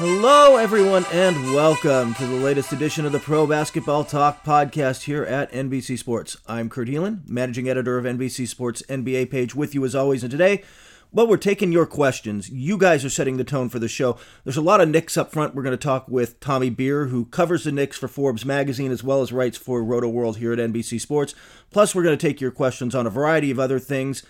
[0.00, 5.24] Hello, everyone, and welcome to the latest edition of the Pro Basketball Talk podcast here
[5.24, 6.36] at NBC Sports.
[6.46, 10.22] I'm Kurt Helin, managing editor of NBC Sports NBA page, with you as always.
[10.22, 10.62] And today,
[11.10, 12.48] well, we're taking your questions.
[12.48, 14.16] You guys are setting the tone for the show.
[14.44, 15.56] There's a lot of Knicks up front.
[15.56, 19.02] We're going to talk with Tommy Beer, who covers the Knicks for Forbes magazine as
[19.02, 21.34] well as writes for Roto World here at NBC Sports.
[21.72, 24.22] Plus, we're going to take your questions on a variety of other things.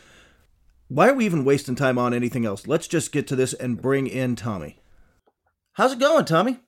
[0.89, 2.67] Why are we even wasting time on anything else?
[2.67, 4.79] Let's just get to this and bring in Tommy.
[5.79, 6.59] How's it going, Tommy?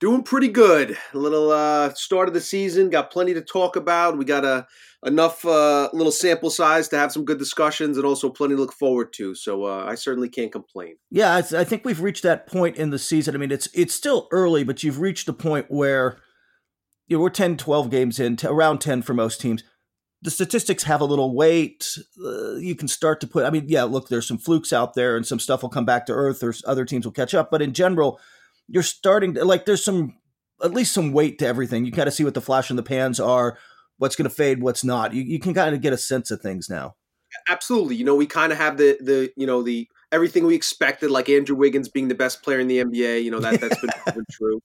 [0.00, 0.98] Doing pretty good.
[1.14, 2.90] A little uh, start of the season.
[2.90, 4.18] Got plenty to talk about.
[4.18, 4.66] We got a
[5.06, 8.72] enough uh, little sample size to have some good discussions, and also plenty to look
[8.72, 9.36] forward to.
[9.36, 10.96] So uh, I certainly can't complain.
[11.12, 13.36] Yeah, I, I think we've reached that point in the season.
[13.36, 16.18] I mean, it's it's still early, but you've reached a point where
[17.06, 19.62] you know, we're 10, 12 games in, around ten for most teams.
[20.22, 21.96] The statistics have a little weight.
[22.22, 23.44] Uh, you can start to put.
[23.44, 26.06] I mean, yeah, look, there's some flukes out there, and some stuff will come back
[26.06, 27.50] to earth, or other teams will catch up.
[27.50, 28.20] But in general,
[28.66, 29.64] you're starting to like.
[29.64, 30.16] There's some
[30.62, 31.84] at least some weight to everything.
[31.84, 33.58] You kind of see what the flash in the pans are,
[33.98, 35.14] what's going to fade, what's not.
[35.14, 36.96] You you can kind of get a sense of things now.
[37.48, 37.96] Absolutely.
[37.96, 41.28] You know, we kind of have the the you know the everything we expected, like
[41.28, 43.22] Andrew Wiggins being the best player in the NBA.
[43.22, 44.60] You know that that's been, been true.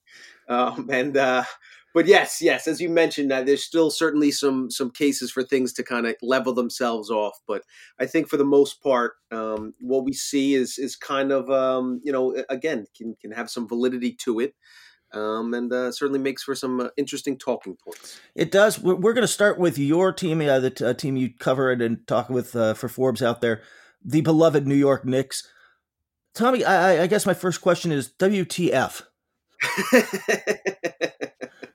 [0.49, 1.43] Um, and uh,
[1.93, 5.73] but yes, yes, as you mentioned, uh, there's still certainly some some cases for things
[5.73, 7.39] to kind of level themselves off.
[7.47, 7.63] But
[7.99, 12.01] I think for the most part, um, what we see is is kind of um,
[12.03, 14.55] you know again can can have some validity to it.
[15.11, 18.19] Um, and uh, certainly makes for some uh, interesting talking points.
[18.33, 18.79] It does.
[18.79, 21.83] We're, we're going to start with your team, uh, the t- uh, team you covered
[21.83, 23.61] and talk with uh, for Forbes out there,
[24.03, 25.47] the beloved New York Knicks.
[26.33, 29.03] Tommy, I, I guess my first question is WTF?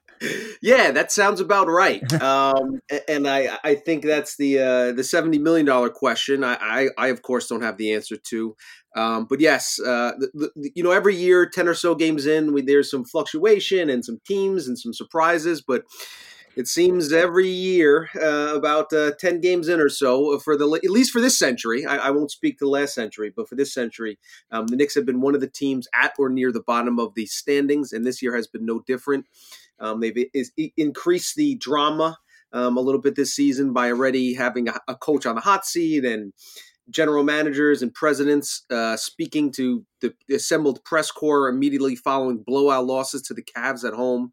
[0.63, 2.03] yeah, that sounds about right.
[2.29, 6.45] Um, and I, I think that's the uh, the seventy million dollar question.
[6.45, 8.57] I, I, I, of course, don't have the answer to.
[8.95, 12.53] Um, but yes, uh, the, the, you know, every year, ten or so games in,
[12.53, 15.63] we, there's some fluctuation and some teams and some surprises.
[15.63, 15.85] But
[16.59, 20.91] it seems every year, uh, about uh, ten games in or so, for the at
[20.91, 21.87] least for this century.
[21.87, 24.19] I, I won't speak to last century, but for this century,
[24.51, 27.15] um, the Knicks have been one of the teams at or near the bottom of
[27.15, 29.27] the standings, and this year has been no different.
[29.81, 32.19] Um, they've is, increased the drama
[32.53, 35.67] um, a little bit this season by already having a, a, coach on the hot
[35.67, 36.33] seat and
[36.91, 43.23] general managers and presidents uh, speaking to the assembled press corps immediately following blowout losses
[43.23, 44.33] to the Cavs at home.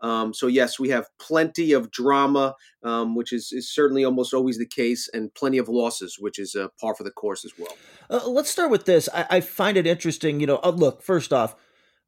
[0.00, 4.58] Um, so yes, we have plenty of drama, um, which is, is, certainly almost always
[4.58, 7.74] the case, and plenty of losses, which is uh, par for the course as well.
[8.10, 9.08] Uh, let's start with this.
[9.14, 10.38] I, I, find it interesting.
[10.38, 11.56] You know, uh, look, first off,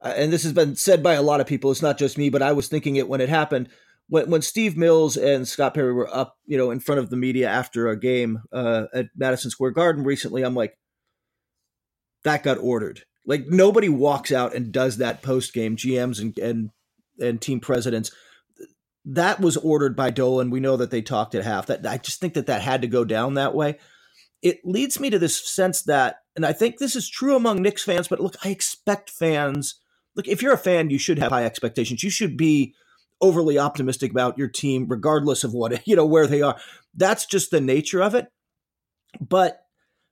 [0.01, 1.71] uh, and this has been said by a lot of people.
[1.71, 3.69] It's not just me, but I was thinking it when it happened.
[4.09, 7.17] When when Steve Mills and Scott Perry were up, you know, in front of the
[7.17, 10.79] media after a game uh, at Madison Square Garden recently, I'm like,
[12.25, 13.03] that got ordered.
[13.27, 15.77] Like nobody walks out and does that post game.
[15.77, 16.71] GMs and and
[17.21, 18.13] and team presidents.
[19.05, 20.51] That was ordered by Dolan.
[20.51, 21.67] We know that they talked at half.
[21.67, 23.79] That I just think that that had to go down that way.
[24.43, 27.83] It leads me to this sense that, and I think this is true among Knicks
[27.83, 28.07] fans.
[28.07, 29.81] But look, I expect fans
[30.19, 32.03] look, if you're a fan, you should have high expectations.
[32.03, 32.75] You should be
[33.21, 36.59] overly optimistic about your team, regardless of what, you know, where they are.
[36.95, 38.27] That's just the nature of it.
[39.21, 39.63] But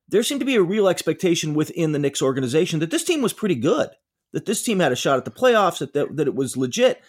[0.08, 3.32] there seemed to be a real expectation within the Knicks organization that this team was
[3.32, 3.90] pretty good,
[4.32, 7.02] that this team had a shot at the playoffs, that, that, that it was legit.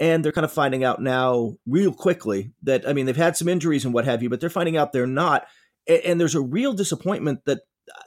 [0.00, 3.48] And they're kind of finding out now, real quickly, that, I mean, they've had some
[3.48, 5.46] injuries and what have you, but they're finding out they're not.
[5.86, 7.58] And, and there's a real disappointment that
[7.94, 8.02] uh,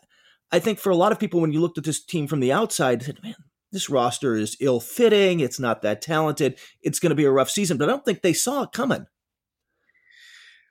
[0.51, 2.54] I think for a lot of people, when you looked at this team from the
[2.54, 3.36] outside, said, man,
[3.71, 5.39] this roster is ill fitting.
[5.39, 6.57] It's not that talented.
[6.81, 9.07] It's going to be a rough season, but I don't think they saw it coming.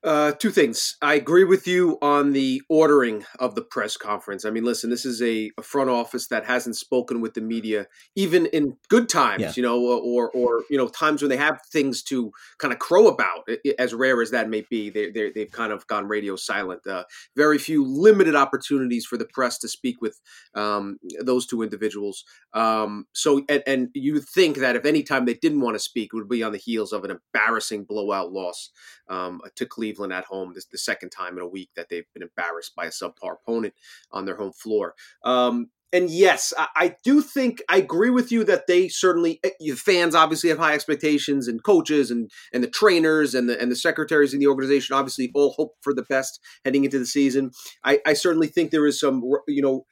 [0.03, 0.97] Uh, two things.
[1.03, 4.47] I agree with you on the ordering of the press conference.
[4.47, 7.87] I mean, listen, this is a, a front office that hasn't spoken with the media
[8.17, 9.53] even in good times, yeah.
[9.55, 13.09] you know, or or you know times when they have things to kind of crow
[13.09, 13.47] about,
[13.79, 14.89] as rare as that may be.
[14.89, 16.87] They they have kind of gone radio silent.
[16.87, 17.05] Uh,
[17.37, 20.19] very few limited opportunities for the press to speak with
[20.55, 22.25] um, those two individuals.
[22.55, 26.11] Um, so, and, and you think that if any time they didn't want to speak,
[26.15, 28.71] it would be on the heels of an embarrassing blowout loss
[29.11, 30.53] um, to Cleveland at home.
[30.55, 33.75] This the second time in a week that they've been embarrassed by a subpar opponent
[34.13, 34.95] on their home floor.
[35.25, 39.75] Um, and yes, I, I, do think I agree with you that they certainly eh,
[39.75, 43.77] fans obviously have high expectations, and coaches and and the trainers and the and the
[43.77, 47.51] secretaries in the organization obviously all hope for the best heading into the season.
[47.83, 49.85] I, I certainly think there is some, you know,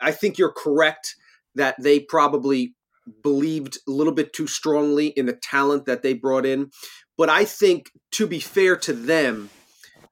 [0.00, 1.14] I think you're correct
[1.54, 2.74] that they probably
[3.22, 6.70] believed a little bit too strongly in the talent that they brought in.
[7.16, 9.50] But I think, to be fair to them,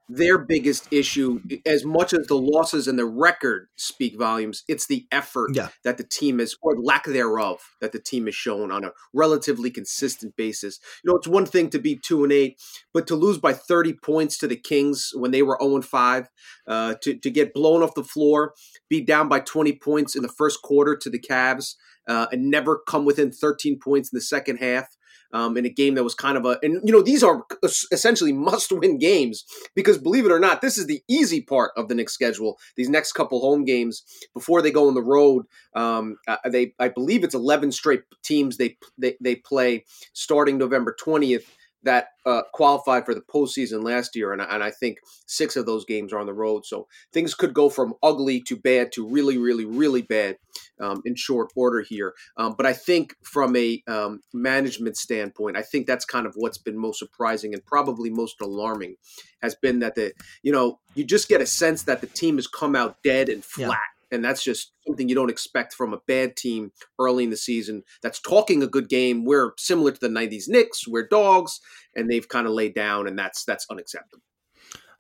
[0.09, 5.07] their biggest issue, as much as the losses and the record speak volumes, it's the
[5.11, 5.69] effort yeah.
[5.83, 9.71] that the team is, or lack thereof, that the team has shown on a relatively
[9.71, 10.79] consistent basis.
[11.03, 12.61] You know, it's one thing to be two and eight,
[12.95, 16.29] but to lose by 30 points to the Kings when they were 0 and 5,
[16.69, 18.55] uh, to, to get blown off the floor,
[18.89, 21.75] be down by 20 points in the first quarter to the Cavs,
[22.07, 24.97] uh, and never come within 13 points in the second half
[25.33, 27.45] um, in a game that was kind of a, and you know, these are
[27.93, 29.45] essentially must win games
[29.75, 32.59] because believe it or not, this is the easy part of the Knicks schedule.
[32.77, 34.03] These next couple home games
[34.35, 38.57] before they go on the road, um, uh, they, I believe it's 11 straight teams
[38.57, 41.45] they, they, they play starting November 20th
[41.87, 45.85] that uh, qualified for the postseason last year, and, and I think six of those
[45.85, 46.67] games are on the road.
[46.67, 50.37] So things could go from ugly to bad to really, really, really bad
[50.81, 52.15] um, in short order here.
[52.37, 56.59] Um, but I think from a um, management standpoint, I think that's kind of what's
[56.59, 58.97] been most surprising and probably most alarming
[59.43, 60.13] has been that the
[60.43, 63.45] you know you just get a sense that the team has come out dead and
[63.45, 63.69] flat.
[63.69, 67.37] Yeah and that's just something you don't expect from a bad team early in the
[67.37, 69.25] season that's talking a good game.
[69.25, 71.61] We're similar to the 90s Knicks, we're dogs,
[71.95, 74.23] and they've kind of laid down, and that's that's unacceptable.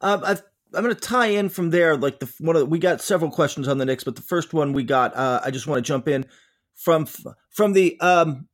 [0.00, 0.30] Um, i
[0.76, 1.96] am going to tie in from there.
[1.96, 4.72] Like the one the, we got several questions on the Knicks, but the first one
[4.72, 6.26] we got, uh, I just want to jump in
[6.74, 7.06] from
[7.50, 7.98] from the.
[8.00, 8.48] Um,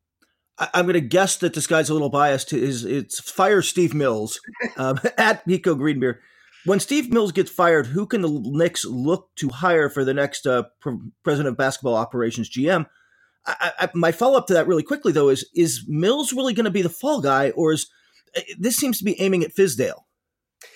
[0.59, 2.53] I, am going to guess that this guy's a little biased.
[2.53, 4.39] Is it's fire Steve Mills
[4.77, 6.19] um, at Pico Greenbeer
[6.65, 10.47] when Steve Mills gets fired, who can the Knicks look to hire for the next
[10.47, 10.65] uh,
[11.23, 12.87] president of basketball operations GM?
[13.47, 16.65] I, I, my follow up to that really quickly though is is Mills really going
[16.65, 17.91] to be the fall guy, or is
[18.37, 20.05] eh, this seems to be aiming at Fizdale?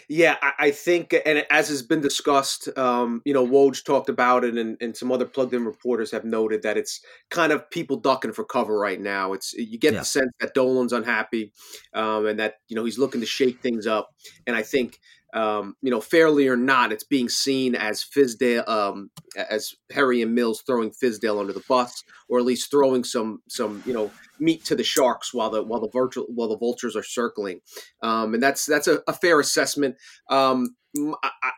[0.08, 4.56] Yeah, I, think, and as has been discussed, um, you know, Woj talked about it,
[4.56, 7.00] and, and some other plugged-in reporters have noted that it's
[7.30, 9.32] kind of people ducking for cover right now.
[9.32, 10.00] It's you get yeah.
[10.00, 11.52] the sense that Dolan's unhappy,
[11.92, 14.10] um, and that you know he's looking to shake things up.
[14.46, 15.00] And I think
[15.36, 19.10] um, you know, fairly or not, it's being seen as Fizdale, um,
[19.50, 23.82] as Harry and Mills throwing Fizdale under the bus, or at least throwing some some
[23.84, 24.10] you know
[24.40, 27.60] meat to the sharks while the while the virtual while the vultures are circling,
[28.02, 29.96] um, and that's that's a, a fair assessment.
[30.30, 30.74] Um,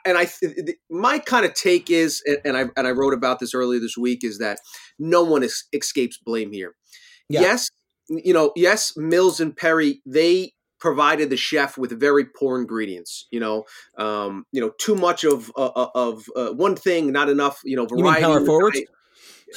[0.05, 0.29] and I,
[0.91, 4.25] my kind of take is, and I and I wrote about this earlier this week,
[4.25, 4.59] is that
[4.99, 6.75] no one is, escapes blame here.
[7.29, 7.43] Yeah.
[7.43, 7.71] Yes,
[8.09, 13.27] you know, yes, Mills and Perry they provided the chef with very poor ingredients.
[13.31, 13.65] You know,
[13.97, 17.61] um, you know, too much of uh, uh of uh, one thing, not enough.
[17.65, 18.21] You know, variety.
[18.21, 18.81] You power forwards.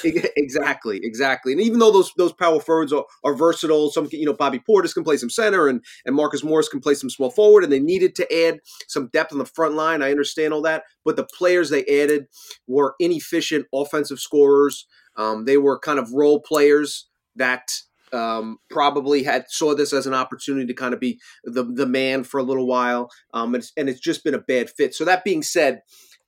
[0.04, 1.52] exactly, exactly.
[1.52, 4.94] And even though those those power forwards are, are versatile, some you know Bobby Portis
[4.94, 7.80] can play some center, and and Marcus Morris can play some small forward, and they
[7.80, 10.02] needed to add some depth on the front line.
[10.02, 12.28] I understand all that, but the players they added
[12.68, 14.88] were inefficient offensive scorers.
[15.18, 17.74] Um, they were kind of role players that
[18.14, 22.24] um, probably had saw this as an opportunity to kind of be the the man
[22.24, 24.94] for a little while, um, and, it's, and it's just been a bad fit.
[24.94, 25.82] So that being said,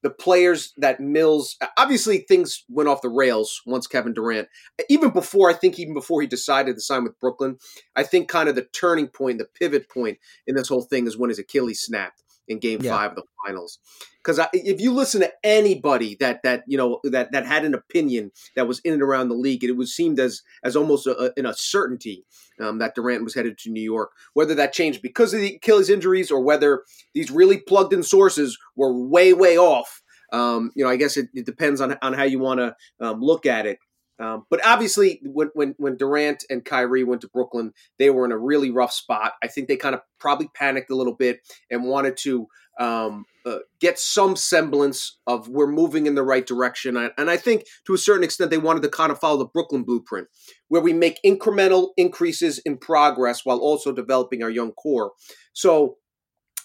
[0.04, 4.48] the players that Mills obviously things went off the rails once Kevin Durant,
[4.90, 7.58] even before I think even before he decided to sign with Brooklyn.
[7.96, 11.18] I think kind of the turning point, the pivot point in this whole thing is
[11.18, 12.95] when his Achilles snapped in Game yeah.
[12.95, 13.79] Five of the finals.
[14.23, 18.31] Because if you listen to anybody that that you know that that had an opinion
[18.55, 21.50] that was in and around the league, it was seemed as as almost a, a,
[21.50, 22.25] a certainty
[22.59, 24.12] um, that Durant was headed to New York.
[24.33, 26.83] Whether that changed because of the Achilles injuries or whether
[27.13, 30.01] these really plugged in sources were way way off.
[30.31, 33.21] Um, you know, I guess it, it, depends on on how you want to um,
[33.21, 33.77] look at it.
[34.24, 38.32] Um, but obviously, when, when when Durant and Kyrie went to Brooklyn, they were in
[38.32, 39.34] a really rough spot.
[39.44, 41.39] I think they kind of probably panicked a little bit
[41.70, 42.48] and wanted to
[42.80, 46.96] um, uh, get some semblance of we're moving in the right direction.
[46.96, 49.84] And I think to a certain extent, they wanted to kind of follow the Brooklyn
[49.84, 50.27] blueprint,
[50.70, 55.12] where we make incremental increases in progress while also developing our young core.
[55.51, 55.98] So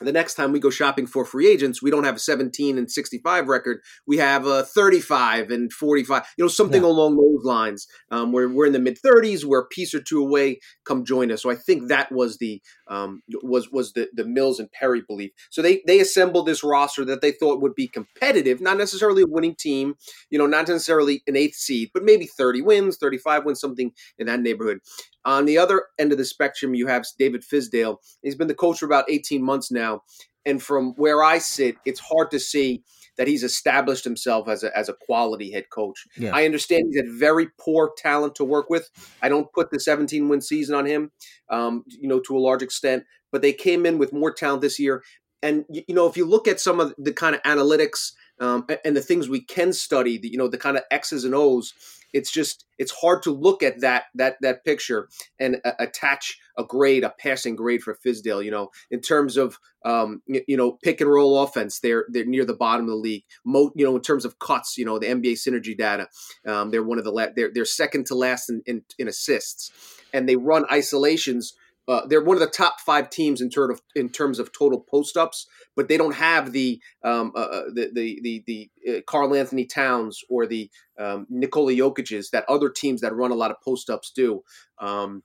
[0.04, 2.90] the next time we go shopping for free agents, we don't have a 17 and
[2.90, 3.80] 65 record.
[4.06, 6.88] We have a 35 and 45, you know, something yeah.
[6.88, 7.86] along those lines.
[8.10, 10.60] Um, where we're in the mid 30s, we're a piece or two away.
[10.84, 11.42] Come join us.
[11.42, 15.32] So I think that was the um, was was the the Mills and Perry belief.
[15.50, 19.26] So they they assembled this roster that they thought would be competitive, not necessarily a
[19.26, 19.94] winning team,
[20.30, 24.26] you know, not necessarily an eighth seed, but maybe 30 wins, 35 wins, something in
[24.26, 24.78] that neighborhood.
[25.28, 27.98] On the other end of the spectrum, you have David Fizdale.
[28.22, 30.00] He's been the coach for about 18 months now.
[30.46, 32.82] And from where I sit, it's hard to see
[33.18, 36.06] that he's established himself as a, as a quality head coach.
[36.16, 36.34] Yeah.
[36.34, 38.88] I understand he's had very poor talent to work with.
[39.20, 41.10] I don't put the 17 win season on him,
[41.50, 44.78] um, you know, to a large extent, but they came in with more talent this
[44.78, 45.04] year.
[45.42, 48.96] And, you know, if you look at some of the kind of analytics um, and
[48.96, 51.74] the things we can study, the, you know, the kind of X's and O's,
[52.12, 56.64] it's just it's hard to look at that that that picture and uh, attach a
[56.64, 58.44] grade, a passing grade for Fizdale.
[58.44, 62.44] You know, in terms of um, you, know pick and roll offense, they're they're near
[62.44, 63.24] the bottom of the league.
[63.44, 66.08] Mo, you know, in terms of cuts, you know, the NBA synergy data,
[66.46, 69.70] um, they're one of the la- they're they're second to last in, in, in assists,
[70.12, 71.54] and they run isolations
[71.88, 75.16] uh, they're one of the top five teams in, ter- in terms of total post
[75.16, 77.90] ups, but they don't have the um, uh, uh the
[78.22, 83.30] the the, uh, Karl-Anthony Towns or the um, Nikola Jokic's that other teams that run
[83.30, 84.42] a lot of post ups do.
[84.78, 85.22] Um,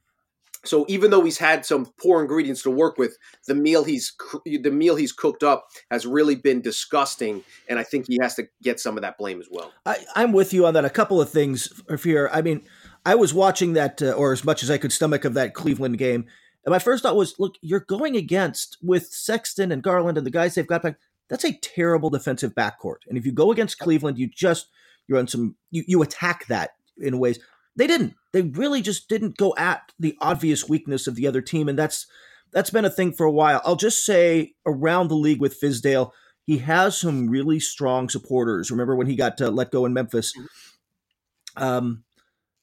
[0.65, 3.17] so even though he's had some poor ingredients to work with,
[3.47, 4.13] the meal he's
[4.45, 8.47] the meal he's cooked up has really been disgusting, and I think he has to
[8.61, 9.73] get some of that blame as well.
[9.85, 10.85] I, am with you on that.
[10.85, 11.67] A couple of things
[12.01, 12.29] here.
[12.31, 12.61] I mean,
[13.05, 15.97] I was watching that, uh, or as much as I could stomach of that Cleveland
[15.97, 16.27] game,
[16.65, 20.31] and my first thought was, look, you're going against with Sexton and Garland and the
[20.31, 20.97] guys they've got back.
[21.29, 22.99] That's a terrible defensive backcourt.
[23.07, 24.67] And if you go against Cleveland, you just
[25.07, 27.39] you're on some you, you attack that in ways.
[27.75, 28.15] They didn't.
[28.31, 32.07] They really just didn't go at the obvious weakness of the other team, and that's
[32.51, 33.61] that's been a thing for a while.
[33.65, 36.11] I'll just say around the league with Fizdale,
[36.45, 38.69] he has some really strong supporters.
[38.69, 41.63] Remember when he got let go in Memphis, mm-hmm.
[41.63, 42.03] um,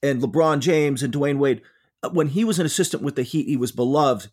[0.01, 1.61] and LeBron James and Dwyane Wade
[2.09, 4.29] when he was an assistant with the Heat, he was beloved.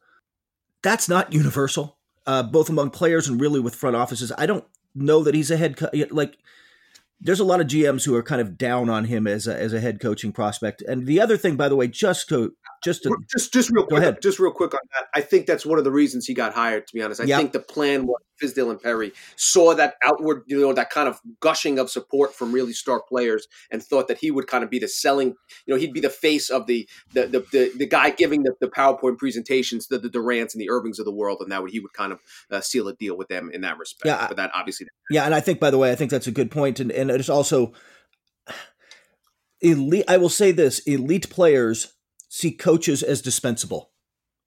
[0.83, 4.33] That's not universal, uh, both among players and really with front offices.
[4.39, 5.79] I don't know that he's a head
[6.11, 6.39] like.
[7.21, 9.73] There's a lot of GMs who are kind of down on him as a, as
[9.73, 10.83] a head coaching prospect.
[10.83, 14.03] And the other thing, by the way, just to just to, just just real quick,
[14.03, 14.23] ahead.
[14.23, 15.07] just real quick on that.
[15.15, 16.87] I think that's one of the reasons he got hired.
[16.87, 17.39] To be honest, I yep.
[17.39, 21.21] think the plan was Fizdale and Perry saw that outward, you know, that kind of
[21.41, 24.79] gushing of support from really star players, and thought that he would kind of be
[24.79, 25.35] the selling,
[25.67, 28.55] you know, he'd be the face of the the the, the, the guy giving the,
[28.61, 31.71] the PowerPoint presentations to the Durants and the Irvings of the world, and that would
[31.71, 32.21] he would kind of
[32.51, 34.07] uh, seal a deal with them in that respect.
[34.07, 36.33] Yeah, but that obviously, yeah, and I think by the way, I think that's a
[36.33, 37.73] good point, and and it's also
[39.61, 40.05] elite.
[40.09, 41.95] I will say this: elite players
[42.29, 43.91] see coaches as dispensable.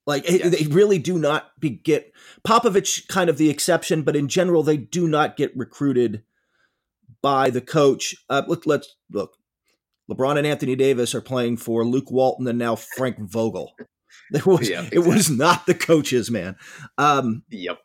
[0.08, 0.58] Like yes.
[0.58, 2.12] they really do not be get
[2.46, 6.24] Popovich kind of the exception, but in general they do not get recruited
[7.22, 8.16] by the coach.
[8.30, 9.36] Uh, look, let's look.
[10.10, 13.74] LeBron and Anthony Davis are playing for Luke Walton and now Frank Vogel.
[14.30, 14.98] There was yeah, exactly.
[14.98, 16.56] it was not the coaches, man.
[16.98, 17.80] Um, yep.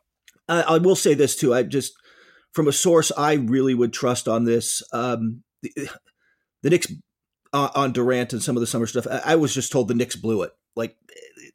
[0.47, 1.53] I, I, will say this too.
[1.53, 1.93] I just
[2.53, 4.81] from a source I really would trust on this.
[4.93, 5.89] Um, the,
[6.63, 6.87] the Knicks
[7.53, 9.07] uh, on Durant and some of the summer stuff.
[9.09, 10.97] I, I, was just told the Knicks blew it, like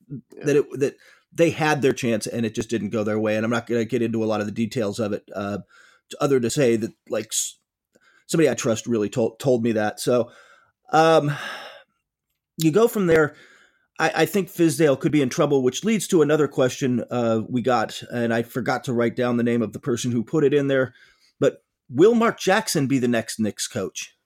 [0.09, 0.45] yeah.
[0.45, 0.97] that it that
[1.33, 3.37] they had their chance and it just didn't go their way.
[3.37, 5.59] And I'm not going to get into a lot of the details of it, uh,
[6.21, 7.33] other to say that like
[8.27, 10.01] somebody I trust really told told me that.
[10.01, 10.31] So
[10.93, 11.33] um,
[12.59, 13.35] you go from there.
[13.99, 17.63] I, I, think Fizdale could be in trouble, which leads to another question uh, we
[17.63, 20.55] got, and I forgot to write down the name of the person who put it
[20.55, 20.95] in there.
[21.39, 24.17] But will Mark Jackson be the next Knicks coach?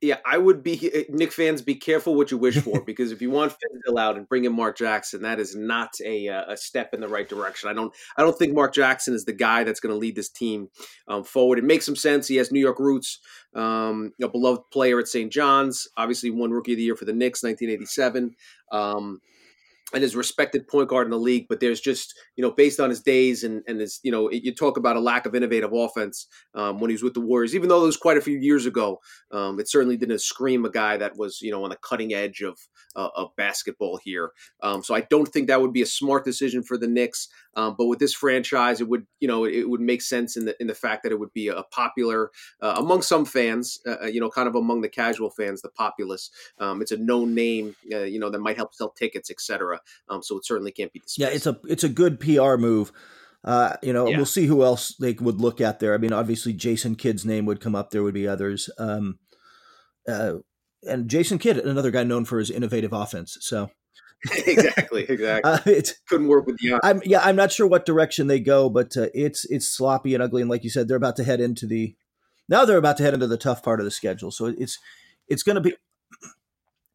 [0.00, 1.60] Yeah, I would be Nick fans.
[1.60, 4.54] Be careful what you wish for because if you want Fizdale out and bring in
[4.54, 7.68] Mark Jackson, that is not a uh, a step in the right direction.
[7.68, 10.30] I don't I don't think Mark Jackson is the guy that's going to lead this
[10.30, 10.68] team
[11.06, 11.58] um, forward.
[11.58, 12.26] It makes some sense.
[12.26, 13.20] He has New York roots,
[13.54, 15.30] um, a beloved player at St.
[15.30, 15.86] John's.
[15.98, 18.34] Obviously, won Rookie of the Year for the Knicks, 1987.
[18.72, 19.20] Um,
[19.94, 22.90] and his respected point guard in the league, but there's just you know based on
[22.90, 26.26] his days and and his you know you talk about a lack of innovative offense
[26.54, 28.66] um, when he was with the Warriors, even though it was quite a few years
[28.66, 29.00] ago.
[29.30, 32.42] Um, it certainly didn't scream a guy that was you know on the cutting edge
[32.42, 32.58] of
[32.96, 34.30] uh, of basketball here.
[34.62, 37.28] Um, so I don't think that would be a smart decision for the Knicks.
[37.56, 40.56] Um, but with this franchise, it would you know it would make sense in the
[40.60, 44.06] in the fact that it would be a popular uh, among some fans, uh, uh
[44.06, 46.30] you know, kind of among the casual fans, the populace.
[46.58, 49.80] Um, it's a known name, uh, you know, that might help sell tickets, etc.
[50.08, 51.18] Um, so it certainly can't be dismissed.
[51.18, 52.92] Yeah, it's a it's a good PR move.
[53.44, 54.16] Uh, you know, yeah.
[54.16, 55.94] we'll see who else they would look at there.
[55.94, 57.90] I mean, obviously Jason Kidd's name would come up.
[57.90, 58.70] There would be others.
[58.78, 59.18] Um,
[60.08, 60.36] uh,
[60.86, 63.36] and Jason Kidd, another guy known for his innovative offense.
[63.40, 63.70] So
[64.46, 65.50] exactly, exactly.
[65.50, 66.80] Uh, it couldn't work with the.
[66.82, 70.22] I'm yeah, I'm not sure what direction they go, but uh, it's it's sloppy and
[70.22, 71.94] ugly, and like you said, they're about to head into the
[72.48, 74.30] now they're about to head into the tough part of the schedule.
[74.30, 74.78] So it's
[75.28, 75.74] it's going to be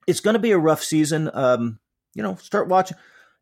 [0.08, 1.30] it's going to be a rough season.
[1.34, 1.80] Um,
[2.20, 2.98] you know, start watching.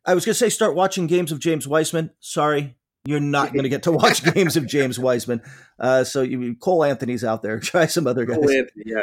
[0.05, 2.11] I was going to say start watching games of James Wiseman.
[2.19, 5.41] Sorry, you're not going to get to watch games of James Wiseman.
[5.79, 7.59] Uh, so you Cole Anthony's out there.
[7.59, 8.35] Try some other guys.
[8.35, 9.01] Cole Anthony, yeah.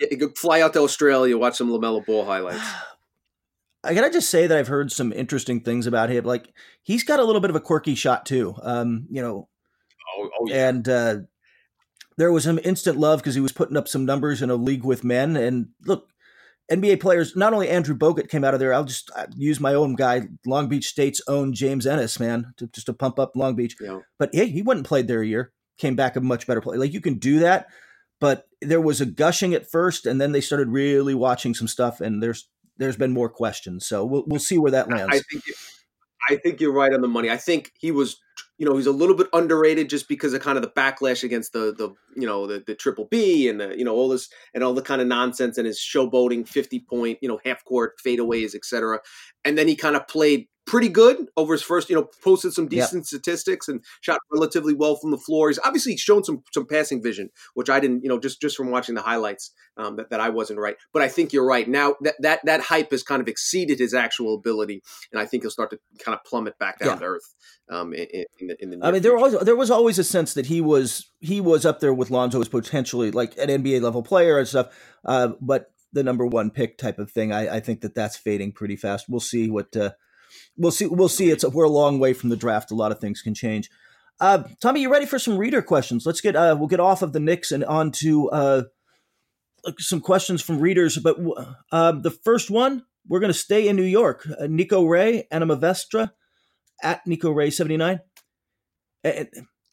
[0.00, 2.68] yeah fly out to Australia, watch some Lamelo Ball highlights.
[3.84, 6.24] I gotta just say that I've heard some interesting things about him.
[6.24, 6.52] Like
[6.82, 8.56] he's got a little bit of a quirky shot too.
[8.60, 9.48] Um, you know,
[10.18, 10.68] oh, oh yeah.
[10.68, 11.16] and uh,
[12.16, 14.82] there was some instant love because he was putting up some numbers in a league
[14.82, 15.36] with men.
[15.36, 16.08] And look,
[16.70, 19.74] NBA players, not only Andrew Bogut came out of there, I'll just uh, use my
[19.74, 23.56] own guy, Long Beach State's own James Ennis, man, to, just to pump up Long
[23.56, 23.76] Beach.
[23.80, 24.00] Yeah.
[24.18, 26.78] But hey, he went and played there a year, came back a much better player.
[26.78, 27.68] Like you can do that,
[28.20, 32.00] but there was a gushing at first, and then they started really watching some stuff,
[32.00, 33.86] and there's there's been more questions.
[33.86, 35.14] So we'll we'll see where that lands.
[35.14, 35.44] I think
[36.28, 37.30] I think you're right on the money.
[37.30, 38.20] I think he was
[38.58, 41.52] you know he's a little bit underrated just because of kind of the backlash against
[41.52, 44.62] the the you know the, the triple B and the, you know all this and
[44.62, 48.54] all the kind of nonsense and his showboating fifty point you know half court fadeaways
[48.54, 49.00] etc.
[49.44, 52.68] And then he kind of played pretty good over his first, you know, posted some
[52.68, 53.06] decent yep.
[53.06, 55.48] statistics and shot relatively well from the floor.
[55.48, 58.70] He's obviously shown some some passing vision, which I didn't, you know, just just from
[58.70, 60.76] watching the highlights um, that, that I wasn't right.
[60.92, 61.66] But I think you're right.
[61.66, 65.42] Now that that that hype has kind of exceeded his actual ability, and I think
[65.42, 66.98] he'll start to kind of plummet back down yeah.
[66.98, 67.34] to earth.
[67.70, 68.06] Um, in,
[68.38, 70.60] in, the, in the I mean, there was there was always a sense that he
[70.60, 74.46] was he was up there with Lonzo as potentially like an NBA level player and
[74.46, 74.68] stuff.
[75.04, 78.52] Uh, but the number one pick type of thing, I, I think that that's fading
[78.52, 79.06] pretty fast.
[79.08, 79.74] We'll see what.
[79.74, 79.92] Uh,
[80.56, 80.86] we'll see.
[80.86, 81.30] We'll see.
[81.30, 82.70] It's we're a long way from the draft.
[82.70, 83.70] A lot of things can change.
[84.20, 86.04] Uh, Tommy, you ready for some reader questions?
[86.04, 88.62] Let's get uh, we'll get off of the Knicks and on to uh,
[89.78, 90.98] some questions from readers.
[90.98, 91.18] But
[91.70, 94.26] uh, the first one, we're going to stay in New York.
[94.40, 96.10] Uh, Nico Ray, Anima Vestra,
[96.82, 98.00] at Nico Ray seventy nine.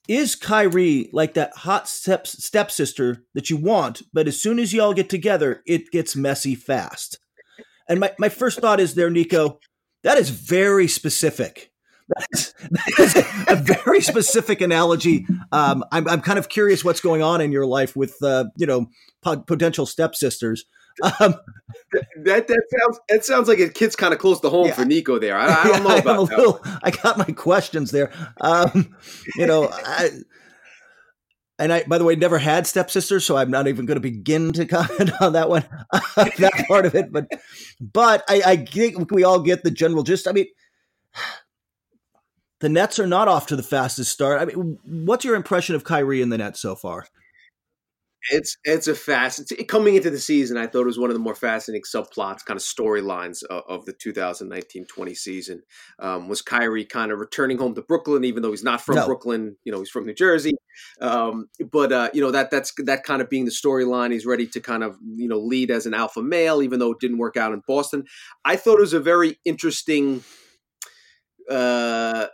[0.07, 4.93] Is Kyrie like that hot step stepsister that you want, but as soon as y'all
[4.93, 7.17] get together, it gets messy fast?
[7.89, 9.59] And my, my first thought is there, Nico,
[10.05, 11.71] that is very specific.
[12.09, 13.15] That is, that is
[13.47, 15.25] a very specific analogy.
[15.51, 18.67] Um, I'm, I'm kind of curious what's going on in your life with, uh, you
[18.67, 18.85] know,
[19.23, 20.65] potential stepsisters.
[21.01, 21.35] Um,
[22.23, 24.75] that that sounds that sounds like it hits kind of close to home yeah.
[24.75, 25.37] for Nico there.
[25.37, 26.37] I, I don't know about that.
[26.37, 28.13] Little, I got my questions there.
[28.39, 28.95] Um,
[29.35, 30.09] you know, I,
[31.57, 34.51] and I, by the way, never had stepsisters, so I'm not even going to begin
[34.53, 35.63] to comment on that one,
[36.15, 37.11] that part of it.
[37.11, 37.27] But,
[37.79, 40.27] but I, I think we all get the general gist.
[40.27, 40.47] I mean,
[42.59, 44.41] the Nets are not off to the fastest start.
[44.41, 47.05] I mean, what's your impression of Kyrie in the Nets so far?
[48.31, 49.39] It's it's a fast.
[49.39, 52.43] It's, coming into the season, I thought it was one of the more fascinating subplots,
[52.43, 55.61] kind of storylines of, of, the 2019-20 season.
[55.99, 59.05] Um, was Kyrie kind of returning home to Brooklyn, even though he's not from no.
[59.05, 59.57] Brooklyn?
[59.63, 60.53] You know, he's from New Jersey.
[61.01, 64.11] Um, but uh, you know that that's that kind of being the storyline.
[64.11, 66.99] He's ready to kind of you know lead as an alpha male, even though it
[66.99, 68.05] didn't work out in Boston.
[68.43, 70.23] I thought it was a very interesting.
[71.49, 72.25] Uh,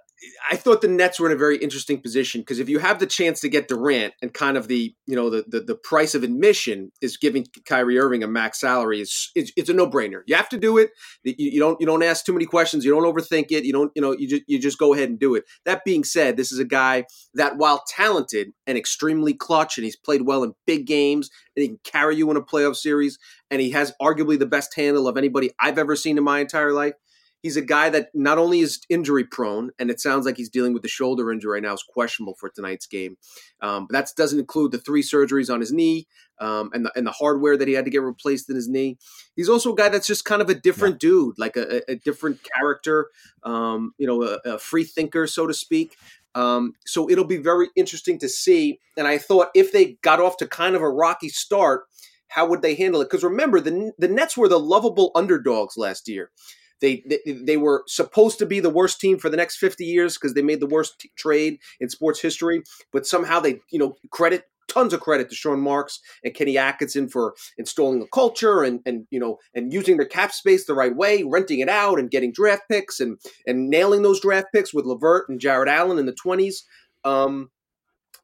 [0.50, 3.08] I thought the Nets were in a very interesting position because if you have the
[3.08, 6.24] chance to get Durant and kind of the you know the the, the price of
[6.24, 10.22] admission is giving Kyrie Irving a max salary is it's, it's, a no brainer.
[10.28, 10.92] You have to do it.
[11.24, 12.86] You, you, don't you don't ask too many questions.
[12.86, 13.64] You don't overthink it.
[13.64, 15.46] You don't you know you just you just go ahead and do it.
[15.66, 19.96] That being said, this is a guy that while talented and extremely clutch, and he's
[19.96, 23.18] played well in big games, and he can carry you in a playoff series,
[23.50, 26.74] and he has arguably the best handle of anybody I've ever seen in my entire
[26.74, 26.94] life
[27.42, 30.74] he's a guy that not only is injury prone, and it sounds like he's dealing
[30.74, 33.18] with the shoulder injury right now, is questionable for tonight's game.
[33.62, 36.08] Um, but that doesn't include the three surgeries on his knee
[36.40, 38.98] um, and the and the hardware that he had to get replaced in his knee.
[39.36, 41.10] He's also a guy that's just kind of a different yeah.
[41.10, 43.10] dude, like a, a different character,
[43.44, 45.98] um, you know, a, a, free thinker, so to speak.
[46.34, 48.80] Um, so it'll be very interesting to see.
[48.98, 51.86] And I thought if they got off to kind of a rocky start,
[52.30, 53.06] how would they handle it?
[53.06, 56.32] Because remember, the the Nets were the lovable underdogs last year.
[56.82, 60.34] They, they, were supposed to be the worst team for the next 50 years because
[60.34, 64.46] they made the worst t- trade in sports history, but somehow they, you know, credit
[64.72, 69.06] tons of credit to Sean Marks and Kenny Atkinson for installing a culture and and
[69.12, 72.32] you know and using their cap space the right way, renting it out and getting
[72.32, 76.14] draft picks and and nailing those draft picks with LeVert and Jarrett Allen in the
[76.14, 76.64] 20s.
[77.04, 77.50] Um,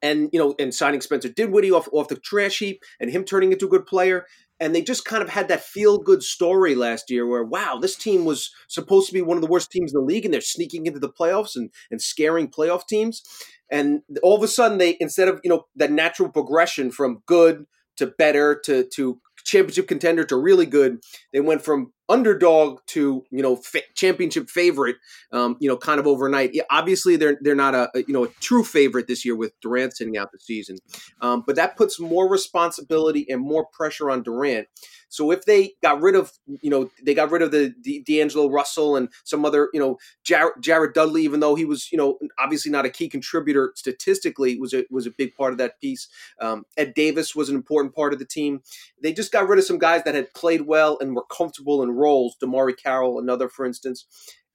[0.00, 3.52] and you know, and signing Spencer Dinwiddie off off the trash heap and him turning
[3.52, 4.26] into a good player
[4.60, 7.96] and they just kind of had that feel good story last year where wow this
[7.96, 10.40] team was supposed to be one of the worst teams in the league and they're
[10.40, 13.22] sneaking into the playoffs and, and scaring playoff teams.
[13.70, 17.66] And all of a sudden they instead of you know that natural progression from good
[17.96, 20.98] to better to to championship contender to really good
[21.32, 24.96] they went from underdog to you know fa- championship favorite.
[25.32, 26.50] Um, you know, kind of overnight.
[26.54, 29.52] Yeah, obviously, they're they're not a, a, you know a true favorite this year with
[29.60, 30.78] Durant sitting out the season,
[31.20, 34.68] um, but that puts more responsibility and more pressure on Durant.
[35.08, 38.50] So if they got rid of, you know, they got rid of the, the D'Angelo
[38.50, 42.18] Russell and some other, you know, Jared, Jared, Dudley, even though he was, you know,
[42.38, 46.08] obviously not a key contributor statistically, was a was a big part of that piece.
[46.40, 48.60] Um, Ed Davis was an important part of the team.
[49.02, 51.90] They just got rid of some guys that had played well and were comfortable in
[51.98, 52.36] roles.
[52.42, 54.06] DeMarre Carroll, another, for instance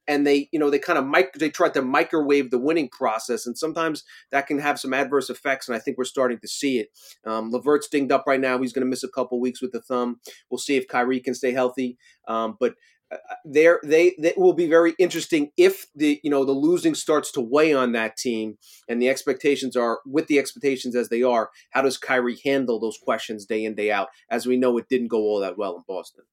[0.06, 3.46] and they you know they kind of mic they tried to microwave the winning process
[3.46, 6.78] and sometimes that can have some adverse effects and i think we're starting to see
[6.78, 6.88] it.
[7.26, 8.58] Um, levert's dinged up right now.
[8.58, 10.20] He's going to miss a couple weeks with the thumb.
[10.50, 11.98] We'll see if Kyrie can stay healthy.
[12.28, 12.74] Um, but
[13.12, 17.30] uh, there they they will be very interesting if the you know the losing starts
[17.32, 18.56] to weigh on that team
[18.88, 22.98] and the expectations are with the expectations as they are how does Kyrie handle those
[22.98, 24.08] questions day in day out?
[24.30, 26.24] As we know it didn't go all that well in Boston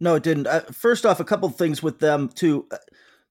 [0.00, 0.46] no, it didn't.
[0.46, 2.66] Uh, first off, a couple of things with them too.
[2.70, 2.76] Uh,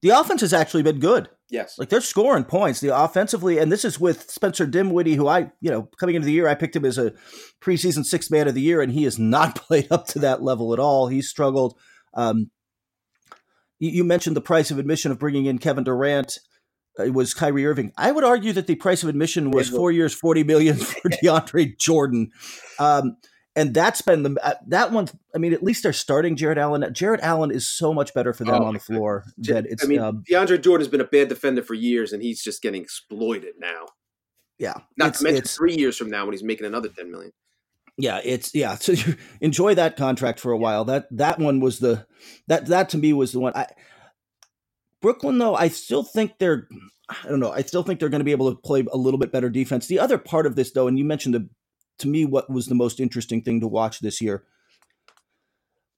[0.02, 1.30] the offense has actually been good.
[1.50, 2.82] Yes, like they're scoring points.
[2.82, 6.34] The offensively, and this is with Spencer Dinwiddie, who I, you know, coming into the
[6.34, 7.14] year, I picked him as a
[7.62, 10.74] preseason sixth man of the year, and he has not played up to that level
[10.74, 11.08] at all.
[11.08, 11.78] He's struggled.
[12.14, 12.52] Um,
[13.80, 16.40] you, you mentioned the price of admission of bringing in Kevin Durant.
[17.00, 17.94] Uh, it was Kyrie Irving.
[17.98, 21.78] I would argue that the price of admission was four years, forty million for DeAndre
[21.78, 22.32] Jordan.
[22.78, 23.18] Um,
[23.58, 25.10] and that's been the uh, that one.
[25.34, 26.86] I mean, at least they're starting Jarrett Allen.
[26.94, 29.26] Jarrett Allen is so much better for them oh, on the floor.
[29.40, 29.84] That it's.
[29.84, 32.62] I mean, um, DeAndre Jordan has been a bad defender for years, and he's just
[32.62, 33.88] getting exploited now.
[34.60, 37.34] Yeah, not to mention three years from now when he's making another ten million.
[37.98, 38.76] Yeah, it's yeah.
[38.76, 40.86] So you enjoy that contract for a while.
[40.86, 42.06] That that one was the
[42.48, 43.54] that that to me was the one.
[43.56, 43.66] I
[45.02, 46.68] Brooklyn though, I still think they're.
[47.10, 47.52] I don't know.
[47.52, 49.88] I still think they're going to be able to play a little bit better defense.
[49.88, 51.50] The other part of this, though, and you mentioned the
[52.00, 54.44] to me what was the most interesting thing to watch this year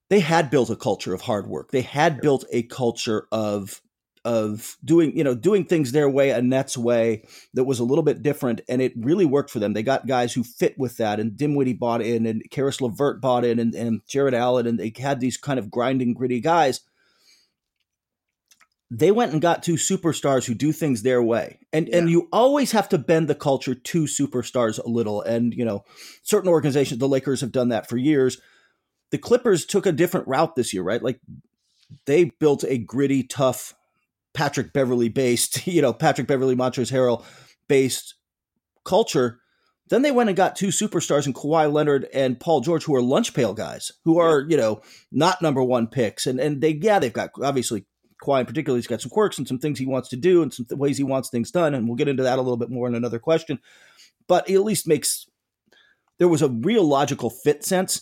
[0.10, 1.72] they had built a culture of hard work.
[1.72, 3.82] They had built a culture of
[4.26, 8.04] of doing you know doing things their way a nets way that was a little
[8.04, 9.72] bit different and it really worked for them.
[9.72, 13.46] They got guys who fit with that and Dinwiddie bought in and Caris LeVert bought
[13.46, 16.82] in and, and Jarrett Allen and they had these kind of grinding gritty guys
[18.92, 21.60] they went and got two superstars who do things their way.
[21.72, 21.98] And yeah.
[21.98, 25.22] and you always have to bend the culture to superstars a little.
[25.22, 25.84] And you know
[26.24, 28.42] certain organizations the lakers have done that for years.
[29.12, 31.02] The clippers took a different route this year right?
[31.02, 31.20] Like
[32.06, 33.76] they built a gritty tough
[34.34, 37.24] patrick Beverley based, you know patrick Beverley montrezl harrell
[37.68, 38.16] based
[38.84, 39.40] culture.
[39.90, 43.02] Then they went and got two superstars in Kawhi Leonard and Paul George, who are
[43.02, 46.28] lunch pail guys, who are, you know, not number one picks.
[46.28, 47.86] And and they, yeah, they've got obviously
[48.22, 50.54] Kawhi in particular, he's got some quirks and some things he wants to do and
[50.54, 51.74] some th- ways he wants things done.
[51.74, 53.60] And we'll get into that a little bit more in another question.
[54.28, 55.28] But it at least makes
[56.20, 58.02] there was a real logical fit sense.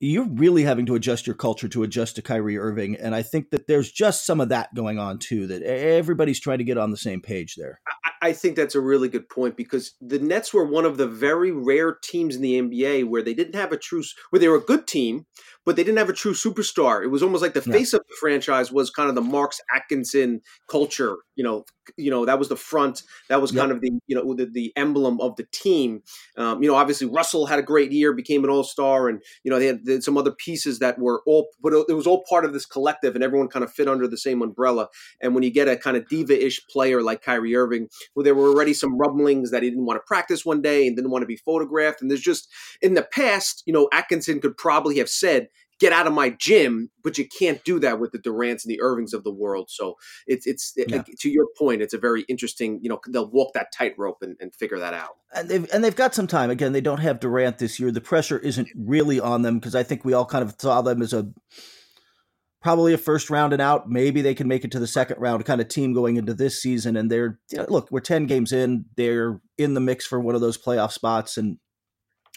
[0.00, 2.96] You're really having to adjust your culture to adjust to Kyrie Irving.
[2.96, 6.58] And I think that there's just some of that going on too, that everybody's trying
[6.58, 7.80] to get on the same page there.
[8.20, 11.52] I think that's a really good point because the Nets were one of the very
[11.52, 14.60] rare teams in the NBA where they didn't have a true, where they were a
[14.60, 15.26] good team,
[15.68, 17.04] but they didn't have a true superstar.
[17.04, 17.74] It was almost like the yeah.
[17.74, 21.18] face of the franchise was kind of the Marks Atkinson culture.
[21.36, 21.66] You know,
[21.98, 23.02] you know that was the front.
[23.28, 26.02] That was kind of the you know the, the emblem of the team.
[26.38, 29.50] Um, you know, obviously Russell had a great year, became an All Star, and you
[29.50, 32.24] know they had, they had, some other pieces that were all, but it was all
[32.26, 34.88] part of this collective, and everyone kind of fit under the same umbrella.
[35.20, 38.34] And when you get a kind of diva ish player like Kyrie Irving, who there
[38.34, 41.22] were already some rumblings that he didn't want to practice one day and didn't want
[41.22, 42.48] to be photographed, and there's just
[42.80, 46.90] in the past, you know, Atkinson could probably have said get out of my gym,
[47.04, 49.70] but you can't do that with the Durants and the Irvings of the world.
[49.70, 49.94] So
[50.26, 51.02] it's it's yeah.
[51.20, 52.80] to your point, it's a very interesting.
[52.82, 55.16] You know, they'll walk that tightrope and, and figure that out.
[55.34, 56.50] And they've and they've got some time.
[56.50, 57.90] Again, they don't have Durant this year.
[57.90, 61.02] The pressure isn't really on them because I think we all kind of saw them
[61.02, 61.28] as a
[62.60, 63.88] probably a first round and out.
[63.88, 66.60] Maybe they can make it to the second round kind of team going into this
[66.60, 66.96] season.
[66.96, 68.86] And they're you know, look, we're ten games in.
[68.96, 71.58] They're in the mix for one of those playoff spots, and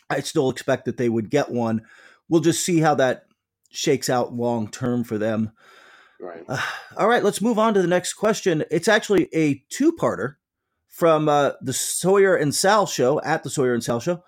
[0.09, 1.81] I still expect that they would get one.
[2.29, 3.25] We'll just see how that
[3.71, 5.51] shakes out long term for them.
[6.19, 6.43] Right.
[6.47, 6.61] Uh,
[6.97, 8.63] all right, let's move on to the next question.
[8.69, 10.35] It's actually a two parter
[10.87, 14.23] from uh, the Sawyer and Sal show at the Sawyer and Sal show,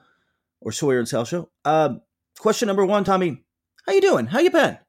[0.59, 1.49] or Sawyer and Sal show.
[1.63, 1.95] Uh,
[2.39, 3.43] question number one, Tommy,
[3.85, 4.25] how you doing?
[4.25, 4.79] How you been?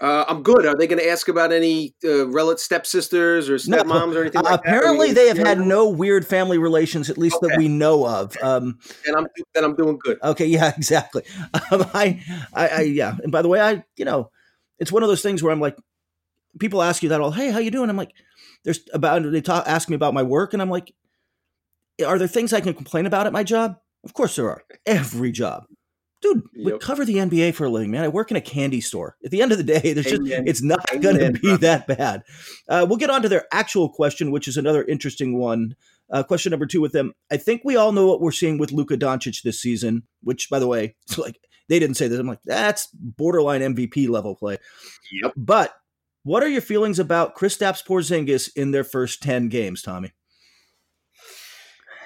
[0.00, 0.64] Uh, I'm good.
[0.64, 4.18] Are they going to ask about any uh, relative stepsisters or stepmoms no.
[4.18, 7.48] or anything like Apparently, they have had no weird family relations, at least okay.
[7.48, 8.36] that we know of.
[8.42, 10.18] Um, and I'm then I'm doing good.
[10.22, 11.22] Okay, yeah, exactly.
[11.54, 12.22] Um, I,
[12.54, 13.16] I, I, yeah.
[13.22, 14.30] And by the way, I, you know,
[14.78, 15.76] it's one of those things where I'm like,
[16.58, 17.90] people ask you that all, hey, how you doing?
[17.90, 18.12] I'm like,
[18.64, 20.94] there's about they talk, ask me about my work, and I'm like,
[22.06, 23.76] are there things I can complain about at my job?
[24.04, 24.62] Of course there are.
[24.86, 25.66] Every job
[26.20, 26.72] dude, yep.
[26.72, 28.04] we cover the NBA for a living, man.
[28.04, 29.16] I work in a candy store.
[29.24, 32.22] At the end of the day, there's just it's not going to be that bad.
[32.68, 35.76] Uh, we'll get on to their actual question, which is another interesting one.
[36.10, 37.12] Uh, question number two with them.
[37.30, 40.58] I think we all know what we're seeing with Luka Doncic this season, which, by
[40.58, 42.18] the way, it's like they didn't say this.
[42.18, 44.56] I'm like, that's borderline MVP level play.
[45.22, 45.32] Yep.
[45.36, 45.74] But
[46.22, 50.12] what are your feelings about Kristaps Porzingis in their first ten games, Tommy?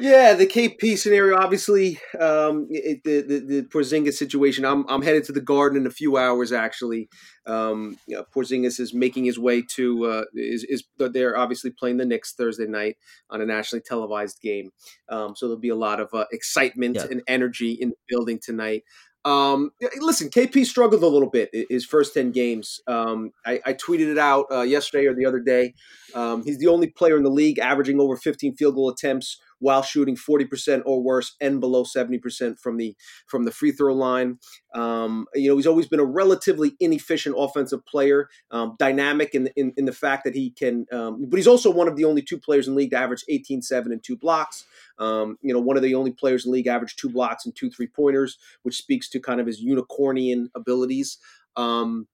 [0.00, 4.64] Yeah, the KP scenario, obviously, um, it, the, the the Porzingis situation.
[4.64, 6.50] I'm I'm headed to the Garden in a few hours.
[6.50, 7.08] Actually,
[7.46, 11.98] um, you know, Porzingis is making his way to uh, is is they're obviously playing
[11.98, 12.96] the Knicks Thursday night
[13.30, 14.70] on a nationally televised game.
[15.08, 17.06] Um, so there'll be a lot of uh, excitement yeah.
[17.10, 18.84] and energy in the building tonight.
[19.24, 22.80] Um, listen, KP struggled a little bit his first ten games.
[22.88, 25.74] Um, I, I, tweeted it out uh, yesterday or the other day.
[26.12, 29.82] Um, he's the only player in the league averaging over 15 field goal attempts while
[29.82, 32.96] shooting 40% or worse and below 70% from the
[33.28, 34.38] from the free throw line.
[34.74, 39.72] Um, you know, he's always been a relatively inefficient offensive player, um, dynamic in, in,
[39.76, 42.38] in the fact that he can, um, but he's also one of the only two
[42.38, 44.64] players in league to average 18, 7, and two blocks.
[44.98, 47.70] Um, you know, one of the only players in league average two blocks and two
[47.70, 51.18] three pointers, which speaks to kind of his unicornian abilities.
[51.54, 52.08] Um,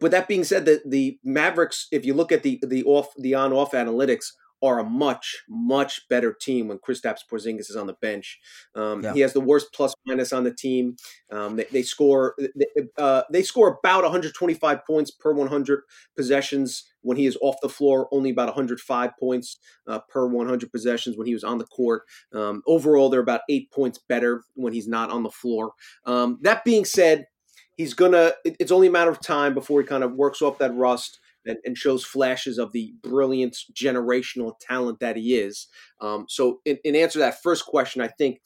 [0.00, 3.34] but that being said, the the Mavericks, if you look at the the off the
[3.34, 7.94] on off analytics, are a much much better team when Kristaps Porzingis is on the
[7.94, 8.38] bench.
[8.74, 9.14] Um, yeah.
[9.14, 10.96] He has the worst plus minus on the team.
[11.30, 12.66] Um, they, they, score they,
[12.98, 15.82] uh, they score about 125 points per 100
[16.16, 18.08] possessions when he is off the floor.
[18.12, 22.02] Only about 105 points uh, per 100 possessions when he was on the court.
[22.34, 25.72] Um, overall, they're about eight points better when he's not on the floor.
[26.04, 27.26] Um, that being said,
[27.76, 28.32] he's gonna.
[28.44, 31.58] It's only a matter of time before he kind of works off that rust and,
[31.64, 35.68] and shows flashes of the brilliant generational talent that he is.
[36.00, 38.40] Um, so, in, in answer to that first question, I think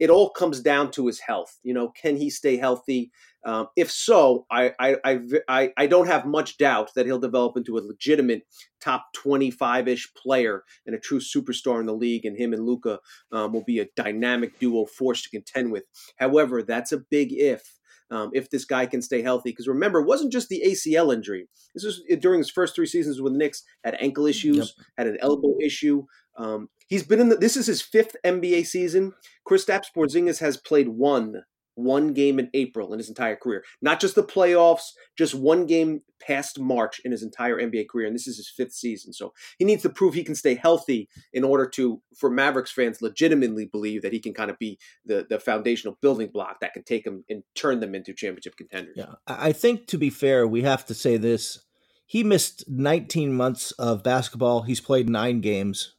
[0.00, 1.58] it all comes down to his health.
[1.62, 3.12] You know, can he stay healthy?
[3.44, 7.78] Um, if so, I, I, I, I, don't have much doubt that he'll develop into
[7.78, 8.42] a legitimate
[8.82, 12.98] top 25 ish player and a true superstar in the league, and him and Luka
[13.32, 15.84] um, will be a dynamic duo force to contend with.
[16.18, 17.79] However, that's a big if
[18.10, 19.50] um, if this guy can stay healthy.
[19.50, 21.48] Because remember, it wasn't just the ACL injury.
[21.74, 23.62] This was uh, during his first three seasons with the Knicks.
[23.84, 24.86] Had ankle issues, yep.
[24.98, 26.04] had an elbow issue.
[26.36, 27.36] Um, he's been in the.
[27.36, 29.12] This is his fifth NBA season.
[29.48, 31.42] Kristaps Porzingis has played one
[31.84, 33.64] one game in April in his entire career.
[33.80, 38.06] Not just the playoffs, just one game past March in his entire NBA career.
[38.06, 39.12] And this is his fifth season.
[39.12, 43.02] So he needs to prove he can stay healthy in order to, for Mavericks fans,
[43.02, 46.84] legitimately believe that he can kind of be the, the foundational building block that can
[46.84, 48.96] take them and turn them into championship contenders.
[48.96, 49.14] Yeah.
[49.26, 51.64] I think to be fair, we have to say this.
[52.06, 54.62] He missed 19 months of basketball.
[54.62, 55.94] He's played nine games.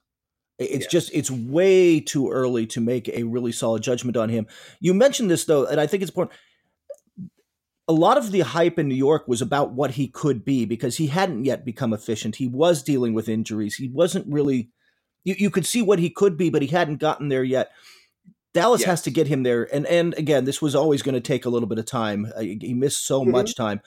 [0.62, 4.48] It's just it's way too early to make a really solid judgment on him.
[4.80, 6.38] You mentioned this though, and I think it's important.
[7.88, 10.98] A lot of the hype in New York was about what he could be because
[10.98, 12.38] he hadn't yet become efficient.
[12.38, 13.76] He was dealing with injuries.
[13.76, 14.72] He wasn't really
[15.24, 17.72] you, you could see what he could be, but he hadn't gotten there yet.
[18.54, 18.90] Dallas yes.
[18.90, 19.74] has to get him there.
[19.74, 22.32] And and again, this was always going to take a little bit of time.
[22.36, 23.32] Uh, he missed so mm-hmm.
[23.32, 23.82] much time.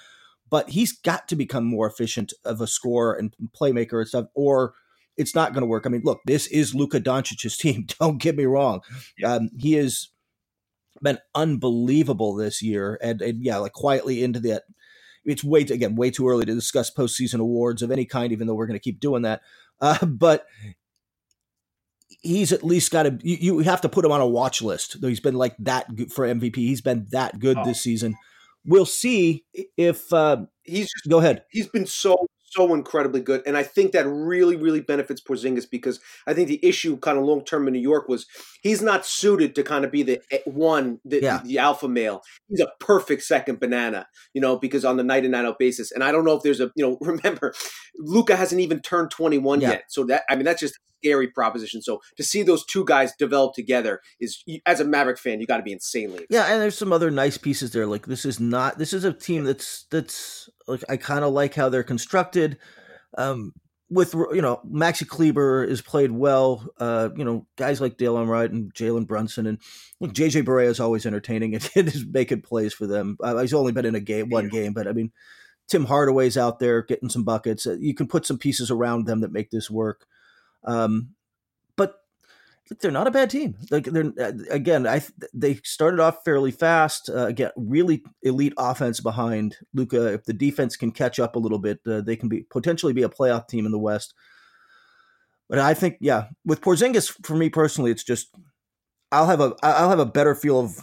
[0.50, 4.74] But he's got to become more efficient of a scorer and playmaker and stuff, or
[5.16, 5.86] it's not going to work.
[5.86, 7.86] I mean, look, this is Luka Doncic's team.
[8.00, 8.80] Don't get me wrong.
[9.24, 10.08] Um, he has
[11.02, 14.64] been unbelievable this year, and, and yeah, like quietly into that.
[15.24, 18.46] It's way too, again way too early to discuss postseason awards of any kind, even
[18.46, 19.40] though we're going to keep doing that.
[19.80, 20.46] Uh, but
[22.08, 23.18] he's at least got to.
[23.22, 25.00] You, you, have to put him on a watch list.
[25.00, 26.56] Though he's been like that good for MVP.
[26.56, 27.64] He's been that good oh.
[27.64, 28.16] this season.
[28.66, 29.44] We'll see
[29.76, 31.44] if uh, he's just, go ahead.
[31.50, 33.42] He's been so so incredibly good.
[33.46, 37.24] And I think that really, really benefits Porzingis because I think the issue kind of
[37.24, 38.26] long term in New York was
[38.62, 41.38] he's not suited to kind of be the eh, one, the, yeah.
[41.38, 42.22] the, the, alpha male.
[42.48, 45.92] He's a perfect second banana, you know, because on the night and night out basis.
[45.92, 47.54] And I don't know if there's a, you know, remember,
[47.98, 49.70] Luka hasn't even turned 21 yeah.
[49.70, 49.84] yet.
[49.88, 51.82] So that, I mean, that's just scary proposition.
[51.82, 55.58] So to see those two guys develop together is, as a Maverick fan, you got
[55.58, 56.24] to be insanely.
[56.24, 56.26] Excited.
[56.30, 57.86] Yeah, and there's some other nice pieces there.
[57.86, 61.54] Like this is not this is a team that's that's like I kind of like
[61.54, 62.58] how they're constructed.
[63.16, 63.52] Um,
[63.90, 66.66] with you know Maxi Kleber is played well.
[66.78, 69.58] Uh, you know guys like Delon Wright and Jalen Brunson and
[70.00, 73.16] look, JJ Barea is always entertaining and is making plays for them.
[73.22, 75.12] Uh, he's only been in a game, one game, but I mean
[75.68, 77.66] Tim Hardaway's out there getting some buckets.
[77.66, 80.06] Uh, you can put some pieces around them that make this work.
[80.64, 81.10] Um,
[81.76, 81.96] but
[82.80, 83.56] they're not a bad team.
[83.70, 87.10] Like they're uh, again, I they started off fairly fast.
[87.10, 90.12] Uh, again, really elite offense behind Luka.
[90.12, 93.02] If the defense can catch up a little bit, uh, they can be potentially be
[93.02, 94.14] a playoff team in the West.
[95.48, 98.34] But I think, yeah, with Porzingis, for me personally, it's just
[99.12, 100.80] I'll have a I'll have a better feel of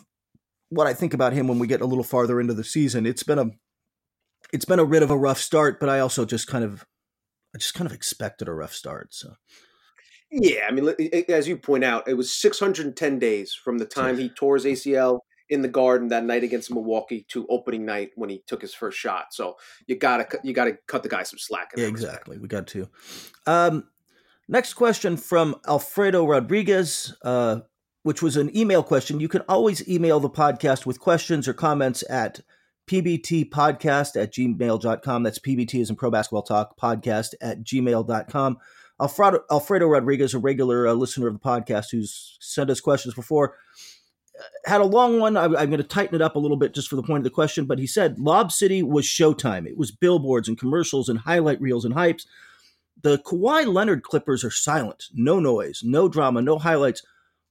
[0.70, 3.06] what I think about him when we get a little farther into the season.
[3.06, 3.52] It's been a
[4.54, 6.86] it's been a bit of a rough start, but I also just kind of
[7.56, 9.14] I just kind of expected a rough start.
[9.14, 9.34] So
[10.32, 10.94] yeah, I mean,
[11.30, 15.20] as you point out, it was 610 days from the time he tore his ACL
[15.50, 18.98] in the Garden that night against Milwaukee to opening night when he took his first
[18.98, 19.26] shot.
[19.32, 21.72] So you gotta you gotta cut the guy some slack.
[21.76, 22.38] Yeah, exactly.
[22.38, 22.88] We got to.
[23.46, 23.90] Um,
[24.48, 27.16] next question from Alfredo Rodriguez.
[27.24, 27.62] Uh,
[28.04, 29.20] which was an email question.
[29.20, 32.42] You can always email the podcast with questions or comments at
[32.90, 35.24] pbtpodcast at gmail.com.
[35.24, 38.58] That's PBT is in Pro Basketball Talk podcast at gmail.com.
[39.02, 43.56] Alfredo, Alfredo Rodriguez, a regular uh, listener of the podcast who's sent us questions before,
[44.40, 45.36] uh, had a long one.
[45.36, 47.24] I, am going to tighten it up a little bit just for the point of
[47.24, 49.68] the question, but he said Lob City was showtime.
[49.68, 52.26] It was billboards and commercials and highlight reels and hypes.
[53.02, 55.06] The Kawhi Leonard Clippers are silent.
[55.14, 57.02] No noise, no drama, no highlights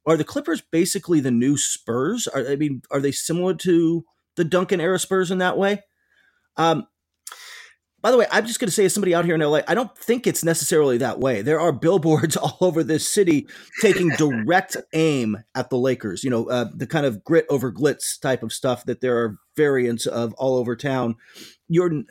[0.07, 2.27] are the Clippers basically the new Spurs?
[2.27, 4.05] Are, I mean, are they similar to
[4.37, 5.83] the Duncan era Spurs in that way?
[6.57, 6.87] Um,
[8.03, 9.75] by the way, I'm just going to say, as somebody out here in LA, I
[9.75, 11.43] don't think it's necessarily that way.
[11.43, 13.47] There are billboards all over this city
[13.81, 16.25] taking direct aim at the Lakers.
[16.25, 19.39] You know, uh, the kind of grit over glitz type of stuff that there are
[19.57, 21.17] variants of all over town.
[21.69, 22.05] You're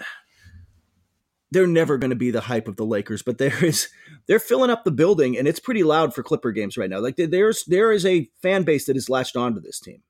[1.51, 3.89] they're never going to be the hype of the Lakers, but there is
[4.27, 6.99] they're filling up the building, and it's pretty loud for Clipper games right now.
[6.99, 10.03] Like there's there is a fan base that is latched onto this team.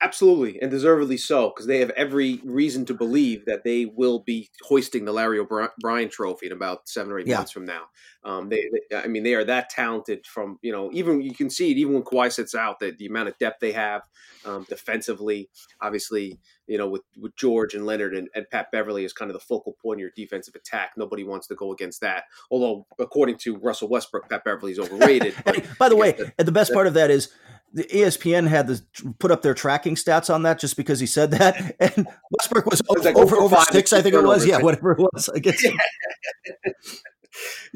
[0.00, 4.50] Absolutely, and deservedly so, because they have every reason to believe that they will be
[4.62, 7.38] hoisting the Larry O'Brien Trophy in about seven or eight yeah.
[7.38, 7.84] months from now.
[8.24, 10.26] Um, they, they, I mean, they are that talented.
[10.26, 13.06] From you know, even you can see it even when Kawhi sits out, that the
[13.06, 14.02] amount of depth they have
[14.44, 15.50] um, defensively.
[15.80, 19.34] Obviously, you know, with, with George and Leonard and, and, Pat Beverley is kind of
[19.34, 20.92] the focal point of your defensive attack.
[20.96, 22.24] Nobody wants to go against that.
[22.50, 25.34] Although, according to Russell Westbrook, Pat Beverley is overrated.
[25.78, 27.30] By the way, the, the best part of that is
[27.74, 28.80] the ESPN had to
[29.18, 32.80] put up their tracking stats on that just because he said that, and Westbrook was,
[32.88, 34.46] was like over over, six, I think it was.
[34.46, 35.28] Yeah, whatever it was.
[35.28, 35.60] I guess.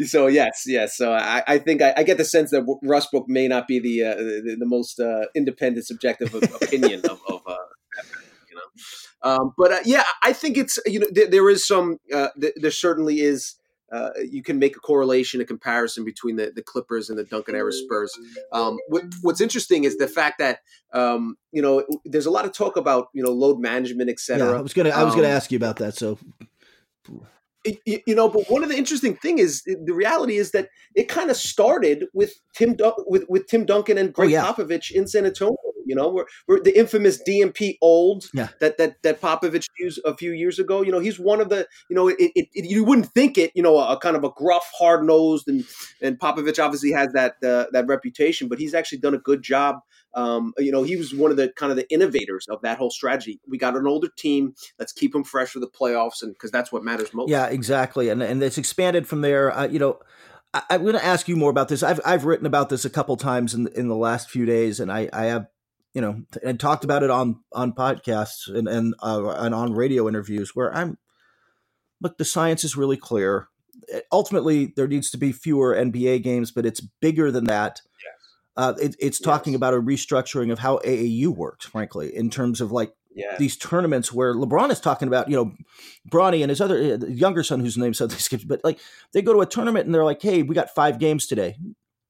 [0.06, 0.96] so yes, yes.
[0.96, 4.04] So I, I think I, I, get the sense that Westbrook may not be the
[4.04, 7.56] uh, the, the, most uh, independent, subjective opinion of, of uh,
[8.48, 9.30] you know.
[9.30, 12.70] Um, but uh, yeah, I think it's you know there, there is some uh, there
[12.70, 13.56] certainly is
[13.90, 17.54] uh, you can make a correlation, a comparison between the, the Clippers and the Duncan
[17.54, 18.16] era Spurs.
[18.52, 20.60] Um, what, what's interesting is the fact that
[20.92, 24.46] um, you know there's a lot of talk about you know load management, etc.
[24.46, 25.94] Yeah, I was gonna I was um, gonna ask you about that.
[25.94, 26.18] So
[27.84, 31.08] you, you know, but one of the interesting thing is the reality is that it
[31.08, 32.76] kind of started with Tim
[33.06, 34.44] with with Tim Duncan and Gregg oh, yeah.
[34.44, 35.56] Popovich in San Antonio
[35.88, 38.48] you know, we're, we're the infamous DNP old yeah.
[38.60, 40.82] that that that Popovich used a few years ago.
[40.82, 43.50] You know, he's one of the you know, it, it, it you wouldn't think it.
[43.54, 45.64] You know, a, a kind of a gruff, hard nosed, and
[46.02, 49.76] and Popovich obviously has that uh, that reputation, but he's actually done a good job.
[50.18, 52.90] Um, you know, he was one of the kind of the innovators of that whole
[52.90, 53.40] strategy.
[53.46, 54.54] We got an older team.
[54.78, 57.30] Let's keep them fresh for the playoffs, and because that's what matters most.
[57.30, 59.56] Yeah, exactly, and and it's expanded from there.
[59.56, 60.00] Uh, you know.
[60.54, 61.82] I, I'm going to ask you more about this.
[61.82, 64.90] I've I've written about this a couple times in in the last few days, and
[64.90, 65.46] I I have
[65.94, 70.08] you know, and talked about it on on podcasts and and uh, and on radio
[70.08, 70.96] interviews where I'm
[72.00, 73.48] look, the science is really clear.
[74.12, 77.82] Ultimately, there needs to be fewer NBA games, but it's bigger than that.
[78.58, 79.58] Uh, it, it's talking yes.
[79.58, 82.92] about a restructuring of how AAU works, frankly, in terms of like
[83.38, 85.52] these tournaments where LeBron is talking about, you know,
[86.10, 88.80] Bronny and his other uh, younger son, whose name suddenly skips, but like
[89.12, 91.56] they go to a tournament and they're like, "Hey, we got five games today."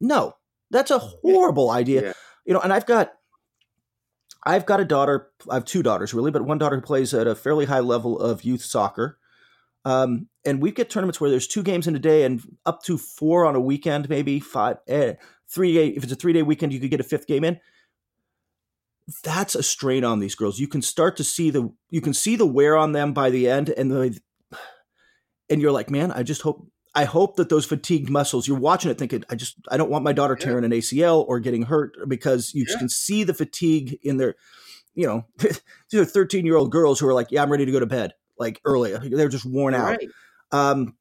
[0.01, 0.37] No,
[0.71, 2.03] that's a horrible idea.
[2.03, 2.13] Yeah.
[2.47, 3.13] You know, and I've got
[4.45, 5.31] I've got a daughter.
[5.51, 8.19] I have two daughters, really, but one daughter who plays at a fairly high level
[8.19, 9.19] of youth soccer.
[9.85, 12.99] Um, and we get tournaments where there's two games in a day and up to
[12.99, 15.15] four on a weekend, maybe five, eh,
[15.49, 15.89] three day.
[15.89, 17.61] If it's a three day weekend, you could get a fifth game in.
[19.23, 20.59] That's a strain on these girls.
[20.59, 23.49] You can start to see the you can see the wear on them by the
[23.49, 24.19] end, and the
[25.51, 28.91] and you're like, man, I just hope I hope that those fatigued muscles, you're watching
[28.91, 30.45] it thinking, I just, I don't want my daughter yeah.
[30.45, 32.77] tearing an ACL or getting hurt because you yeah.
[32.77, 34.35] can see the fatigue in their,
[34.95, 35.61] you know, these
[36.01, 38.15] are 13 year old girls who are like, yeah, I'm ready to go to bed
[38.39, 38.97] like early.
[39.11, 39.99] They're just worn You're out.
[39.99, 40.09] Right.
[40.51, 40.97] Um,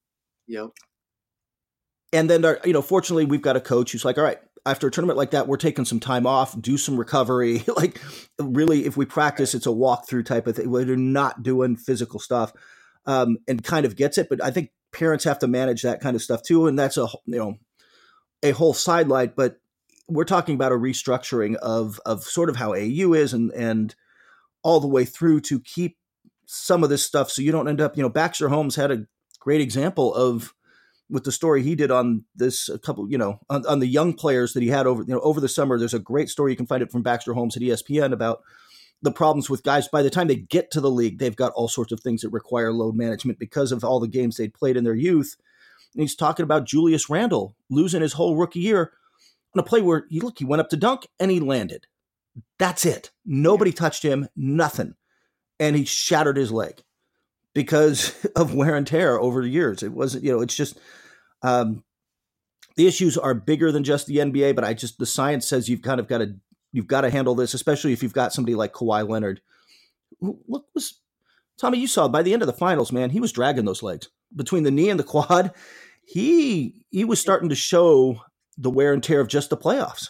[0.45, 0.67] yep.
[2.13, 4.87] And then, our, you know, fortunately, we've got a coach who's like, all right, after
[4.87, 7.63] a tournament like that, we're taking some time off, do some recovery.
[7.75, 8.01] like,
[8.39, 10.69] really, if we practice, it's a walkthrough type of thing.
[10.69, 12.53] We're not doing physical stuff,
[13.05, 14.27] um, and kind of gets it.
[14.29, 17.07] But I think parents have to manage that kind of stuff too, and that's a
[17.25, 17.55] you know
[18.43, 19.35] a whole sidelight.
[19.35, 19.59] But
[20.09, 23.95] we're talking about a restructuring of of sort of how AU is, and and
[24.63, 25.97] all the way through to keep
[26.45, 27.95] some of this stuff so you don't end up.
[27.95, 29.05] You know, Baxter Holmes had a
[29.39, 30.53] great example of
[31.09, 34.13] with the story he did on this a couple, you know, on, on the young
[34.13, 35.77] players that he had over you know over the summer.
[35.77, 38.41] There's a great story you can find it from Baxter Holmes at ESPN about
[39.01, 39.87] the problems with guys.
[39.87, 42.29] By the time they get to the league they've got all sorts of things that
[42.29, 45.35] require load management because of all the games they'd played in their youth.
[45.93, 48.91] And he's talking about julius randle losing his whole rookie year
[49.55, 51.87] on a play where he look he went up to dunk and he landed.
[52.59, 53.11] That's it.
[53.25, 54.27] Nobody touched him.
[54.35, 54.95] Nothing.
[55.59, 56.83] And he shattered his leg
[57.57, 60.79] because of wear and tear over the years it wasn't you know it's just
[61.43, 61.83] um,
[62.75, 65.81] the issues are bigger than just the nba but i just the science says you've
[65.81, 66.35] kind of got to
[66.71, 69.41] you've got to handle this, especially if you've got somebody like Kawhi Leonard.
[70.19, 71.01] What was
[71.59, 71.79] Tommy?
[71.79, 74.63] You saw by the end of the finals, man, he was dragging those legs between
[74.63, 75.53] the knee and the quad.
[76.05, 78.21] He he was starting to show
[78.57, 80.09] the wear and tear of just the playoffs.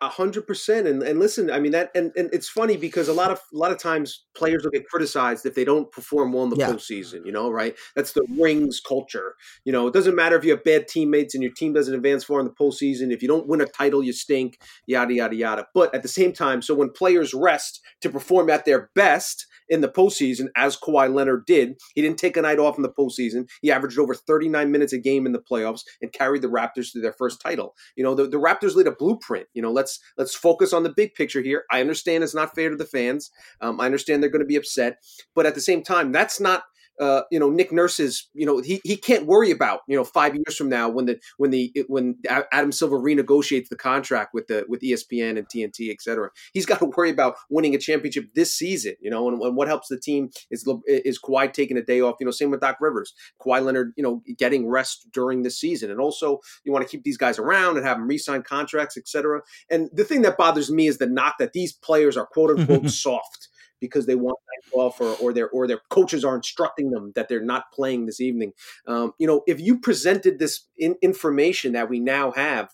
[0.00, 0.86] A hundred percent.
[0.86, 3.56] And and listen, I mean that and, and it's funny because a lot of a
[3.56, 6.70] lot of times players will get criticized if they don't perform well in the yeah.
[6.70, 7.76] postseason, you know, right?
[7.94, 9.34] That's the rings culture.
[9.64, 12.24] You know, it doesn't matter if you have bad teammates and your team doesn't advance
[12.24, 13.12] far in the postseason.
[13.12, 15.66] If you don't win a title, you stink, yada yada yada.
[15.74, 19.80] But at the same time, so when players rest to perform at their best, in
[19.80, 21.74] the postseason, as Kawhi Leonard did.
[21.94, 23.48] He didn't take a night off in the postseason.
[23.62, 27.00] He averaged over 39 minutes a game in the playoffs and carried the Raptors to
[27.00, 27.74] their first title.
[27.96, 29.46] You know, the, the Raptors laid a blueprint.
[29.54, 31.64] You know, let's let's focus on the big picture here.
[31.70, 33.30] I understand it's not fair to the fans.
[33.60, 34.98] Um, I understand they're going to be upset,
[35.34, 36.64] but at the same time, that's not
[37.00, 40.34] uh, you know Nick Nurse's you know he, he can't worry about you know five
[40.34, 44.64] years from now when the when the when Adam Silver renegotiates the contract with the
[44.68, 46.30] with ESPN and TNT et cetera.
[46.52, 49.68] He's got to worry about winning a championship this season you know and, and, what
[49.68, 52.76] helps the team is is Kawhi taking a day off you know same with Doc
[52.80, 53.14] Rivers.
[53.40, 55.90] Kawhi Leonard you know getting rest during the season.
[55.90, 59.08] And also you want to keep these guys around and have them re-sign contracts et
[59.08, 59.42] cetera.
[59.70, 62.88] And the thing that bothers me is the knock that these players are quote unquote
[63.04, 63.48] soft
[63.84, 67.28] because they want night off or, or their or their coaches are instructing them that
[67.28, 68.52] they're not playing this evening.
[68.86, 72.70] Um, you know, if you presented this in, information that we now have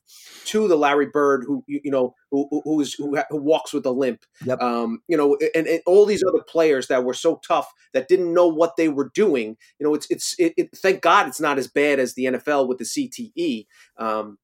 [0.46, 3.90] to the Larry Bird, who you know who who is who, who walks with a
[3.90, 4.60] limp, yep.
[4.60, 8.32] um, you know, and, and, all these other players that were so tough that didn't
[8.32, 9.56] know what they were doing.
[9.78, 12.68] You know, it's it's it, it, thank God it's not as bad as the NFL
[12.68, 13.66] with the CTE.
[13.98, 14.38] Um,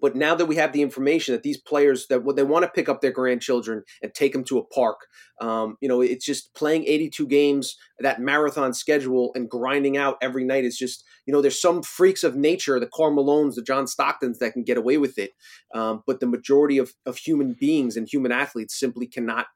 [0.00, 2.88] but now that we have the information that these players that they want to pick
[2.88, 5.06] up their grandchildren and take them to a park
[5.40, 10.44] um, you know it's just playing 82 games that marathon schedule and grinding out every
[10.44, 13.86] night is just you know there's some freaks of nature the Karl Malones the John
[13.86, 15.32] Stocktons that can get away with it
[15.74, 19.46] um, but the majority of, of human beings and human athletes simply cannot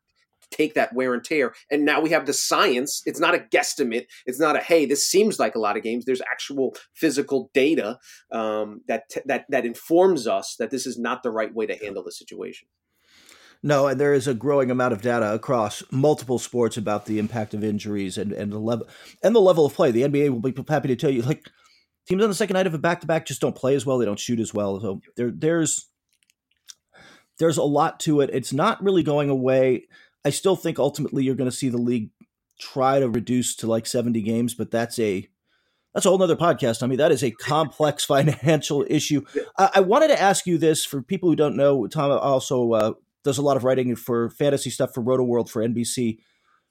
[0.52, 1.54] take that wear and tear.
[1.70, 3.02] And now we have the science.
[3.06, 4.06] It's not a guesstimate.
[4.26, 6.04] It's not a hey, this seems like a lot of games.
[6.04, 7.98] There's actual physical data
[8.30, 12.02] um, that that that informs us that this is not the right way to handle
[12.02, 12.68] the situation.
[13.64, 17.54] No, and there is a growing amount of data across multiple sports about the impact
[17.54, 18.88] of injuries and, and the level
[19.22, 19.92] and the level of play.
[19.92, 21.48] The NBA will be happy to tell you, like
[22.08, 23.98] teams on the second night of a back to back just don't play as well.
[23.98, 24.80] They don't shoot as well.
[24.80, 25.88] So there, there's
[27.38, 28.30] there's a lot to it.
[28.32, 29.86] It's not really going away.
[30.24, 32.10] I still think ultimately you're going to see the league
[32.58, 35.28] try to reduce to like 70 games, but that's a
[35.94, 36.82] that's a whole nother podcast.
[36.82, 39.24] I mean, that is a complex financial issue.
[39.58, 41.86] I, I wanted to ask you this for people who don't know.
[41.86, 42.92] Tom also uh,
[43.24, 46.18] does a lot of writing for fantasy stuff for Rotoworld for NBC.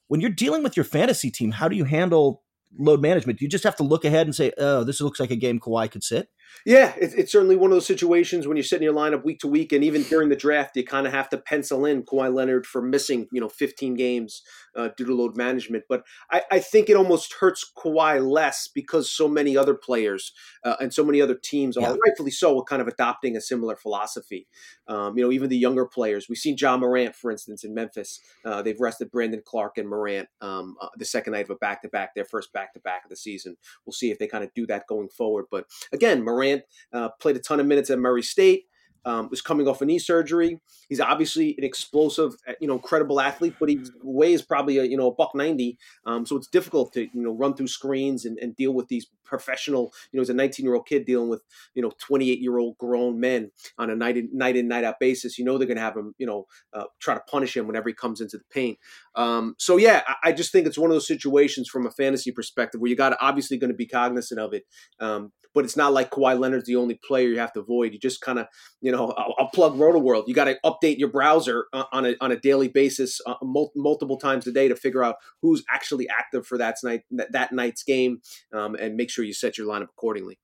[0.08, 2.42] When you're dealing with your fantasy team, how do you handle
[2.78, 3.38] load management?
[3.38, 5.60] Do you just have to look ahead and say, "Oh, this looks like a game
[5.60, 6.28] Kawhi could sit"?
[6.64, 9.48] Yeah, it, it's certainly one of those situations when you're sitting your lineup week to
[9.48, 12.66] week, and even during the draft, you kind of have to pencil in Kawhi Leonard
[12.66, 14.42] for missing, you know, 15 games
[14.76, 15.84] uh, due to load management.
[15.88, 20.32] But I, I, think it almost hurts Kawhi less because so many other players
[20.64, 24.46] uh, and so many other teams are rightfully so kind of adopting a similar philosophy.
[24.88, 26.28] Um, you know, even the younger players.
[26.28, 28.20] We've seen Ja Morant, for instance, in Memphis.
[28.44, 31.82] Uh, they've rested Brandon Clarke and Morant um, uh, the second night of a back
[31.82, 33.56] to back, their first back to back of the season.
[33.84, 35.46] We'll see if they kind of do that going forward.
[35.50, 36.62] But again, Morant Morant
[36.92, 38.64] uh, played a ton of minutes at Murray State.
[39.04, 40.60] Um, was coming off a knee surgery.
[40.88, 44.96] He's obviously an explosive, uh, you know, incredible athlete, but he weighs probably a you
[44.96, 45.78] know a buck ninety.
[46.06, 49.06] Um, so it's difficult to you know run through screens and, and deal with these
[49.24, 49.92] professional.
[50.12, 51.42] You know, as a nineteen year old kid dealing with
[51.74, 54.84] you know twenty eight year old grown men on a night in night in night
[54.84, 55.38] out basis.
[55.38, 56.14] You know they're going to have him.
[56.18, 58.78] You know, uh, try to punish him whenever he comes into the paint.
[59.14, 62.32] Um, so yeah, I, I, just think it's one of those situations from a fantasy
[62.32, 64.64] perspective where you got obviously going to be cognizant of it.
[65.00, 67.92] Um, but it's not like Kawhi Leonard's the only player you have to avoid.
[67.92, 68.46] You just kind of,
[68.80, 69.76] you know, I'll, I'll plug.
[69.76, 73.72] You got to update your browser uh, on a on a daily basis, uh, mul-
[73.74, 77.52] multiple times a day to figure out who's actually active for that night that, that
[77.52, 78.20] night's game,
[78.52, 80.38] um, and make sure you set your lineup accordingly.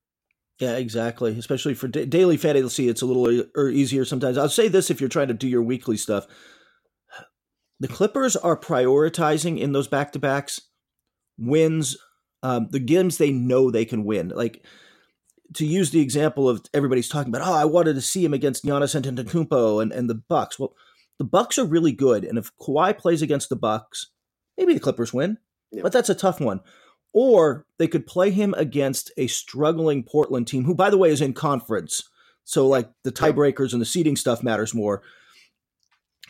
[0.58, 1.38] Yeah, exactly.
[1.38, 4.36] Especially for da- daily fantasy, it's a little or easier sometimes.
[4.36, 6.26] I'll say this if you're trying to do your weekly stuff.
[7.80, 10.60] The Clippers are prioritizing in those back to backs
[11.38, 11.96] wins
[12.42, 14.28] um, the games they know they can win.
[14.34, 14.64] Like
[15.54, 18.64] to use the example of everybody's talking about, oh, I wanted to see him against
[18.64, 20.58] Giannis Antetokounmpo and, and the Bucks.
[20.58, 20.74] Well,
[21.18, 24.10] the Bucks are really good, and if Kawhi plays against the Bucks,
[24.56, 25.38] maybe the Clippers win,
[25.72, 25.82] yeah.
[25.82, 26.60] but that's a tough one.
[27.12, 31.22] Or they could play him against a struggling Portland team, who, by the way, is
[31.22, 32.02] in conference.
[32.44, 35.02] So, like the tiebreakers and the seeding stuff matters more.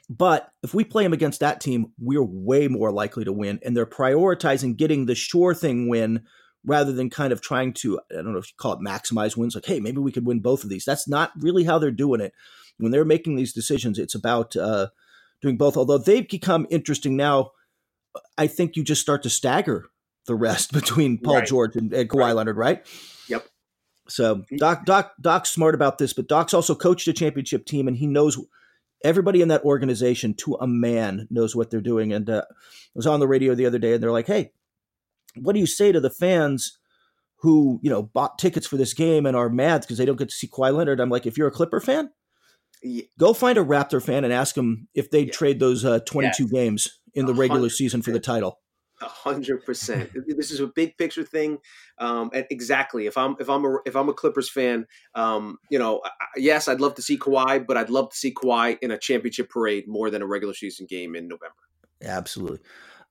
[0.08, 3.58] But if we play him against that team, we're way more likely to win.
[3.62, 6.24] And they're prioritizing getting the sure thing win
[6.68, 9.54] rather than kind of trying to, I don't know if you call it maximize wins,
[9.54, 10.84] like, hey, maybe we could win both of these.
[10.84, 12.32] That's not really how they're doing it.
[12.76, 14.88] When they're making these decisions, it's about uh,
[15.40, 15.76] doing both.
[15.76, 17.52] Although they've become interesting now,
[18.36, 19.86] I think you just start to stagger
[20.26, 21.46] the rest between Paul right.
[21.46, 22.32] George and, and Kawhi right.
[22.32, 22.86] Leonard, right?
[23.28, 23.46] Yep.
[24.08, 27.96] So Doc Doc Doc's smart about this, but Doc's also coached a championship team, and
[27.96, 28.38] he knows
[29.04, 32.12] everybody in that organization to a man knows what they're doing.
[32.12, 32.54] And uh, I
[32.94, 34.52] was on the radio the other day, and they're like, "Hey,
[35.42, 36.78] what do you say to the fans
[37.40, 40.28] who you know bought tickets for this game and are mad because they don't get
[40.28, 42.10] to see Kawhi Leonard?" I'm like, if you're a Clipper fan,
[42.82, 43.04] yeah.
[43.18, 45.32] go find a Raptor fan and ask them if they'd yeah.
[45.32, 46.52] trade those uh, 22 yes.
[46.52, 48.60] games in the regular season for the title.
[49.00, 50.10] A hundred percent.
[50.26, 51.58] This is a big picture thing.
[51.98, 53.06] Um, and exactly.
[53.06, 56.00] If I'm if I'm a if I'm a Clippers fan, um, you know,
[56.36, 59.50] yes, I'd love to see Kawhi, but I'd love to see Kawhi in a championship
[59.50, 61.54] parade more than a regular season game in November.
[62.02, 62.58] Absolutely.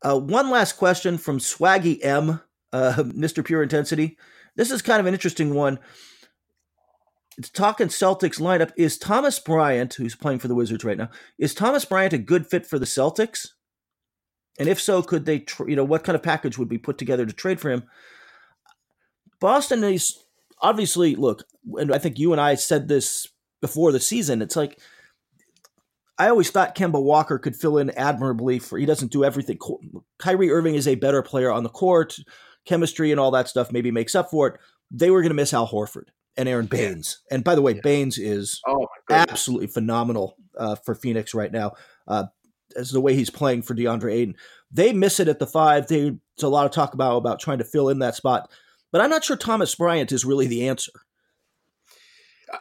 [0.02, 2.42] Uh, one last question from Swaggy M,
[2.72, 3.44] uh, Mr.
[3.44, 4.18] Pure Intensity.
[4.56, 5.80] This is kind of an interesting one.
[7.38, 8.72] It's talking Celtics lineup.
[8.76, 12.48] Is Thomas Bryant, who's playing for the Wizards right now, is Thomas Bryant a good
[12.48, 13.50] fit for the Celtics?
[14.58, 17.28] And if so, could they, you know, what kind of package would be put together
[17.28, 17.84] to trade for him?
[19.40, 20.18] Boston is
[20.62, 21.44] obviously, look,
[21.76, 23.28] and I think you and I said this
[23.62, 24.42] before the season.
[24.42, 24.80] It's like,
[26.20, 29.60] I always thought Kemba Walker could fill in admirably for, he doesn't do everything.
[30.18, 32.18] Kyrie Irving is a better player on the court.
[32.66, 34.60] Chemistry and all that stuff maybe makes up for it.
[34.92, 37.22] They were going to miss Al Horford and Aron Baynes.
[37.32, 37.82] And by the way, yeah.
[37.84, 41.74] Baynes is oh absolutely phenomenal uh, for Phoenix right now.
[42.08, 42.26] Uh,
[42.76, 44.36] as the way he's playing for DeAndre Ayton.
[44.72, 45.88] They miss it at the five.
[45.88, 48.52] They, there's a lot of talk about about trying to fill in that spot,
[48.92, 50.92] but I'm not sure Thomas Bryant is really the answer.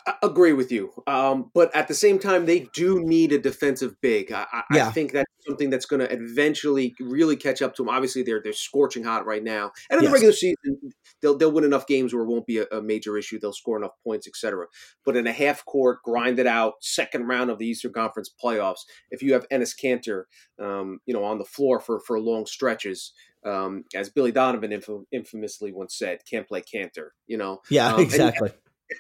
[0.07, 3.95] I agree with you, um, but at the same time, they do need a defensive
[4.01, 4.33] big.
[4.33, 4.89] I, I, yeah.
[4.89, 7.89] I think that's something that's going to eventually really catch up to them.
[7.89, 10.11] Obviously, they're they're scorching hot right now, and in yes.
[10.11, 13.17] the regular season, they'll they'll win enough games where it won't be a, a major
[13.17, 13.39] issue.
[13.39, 14.67] They'll score enough points, etc.
[15.05, 18.81] But in a half court, grind it out, second round of the Eastern Conference playoffs,
[19.11, 20.25] if you have Enes Kanter,
[20.65, 23.13] um, you know, on the floor for for long stretches,
[23.45, 24.79] um, as Billy Donovan
[25.13, 28.51] infamously once said, "Can't play Kanter." You know, yeah, um, exactly.
[28.51, 28.59] And,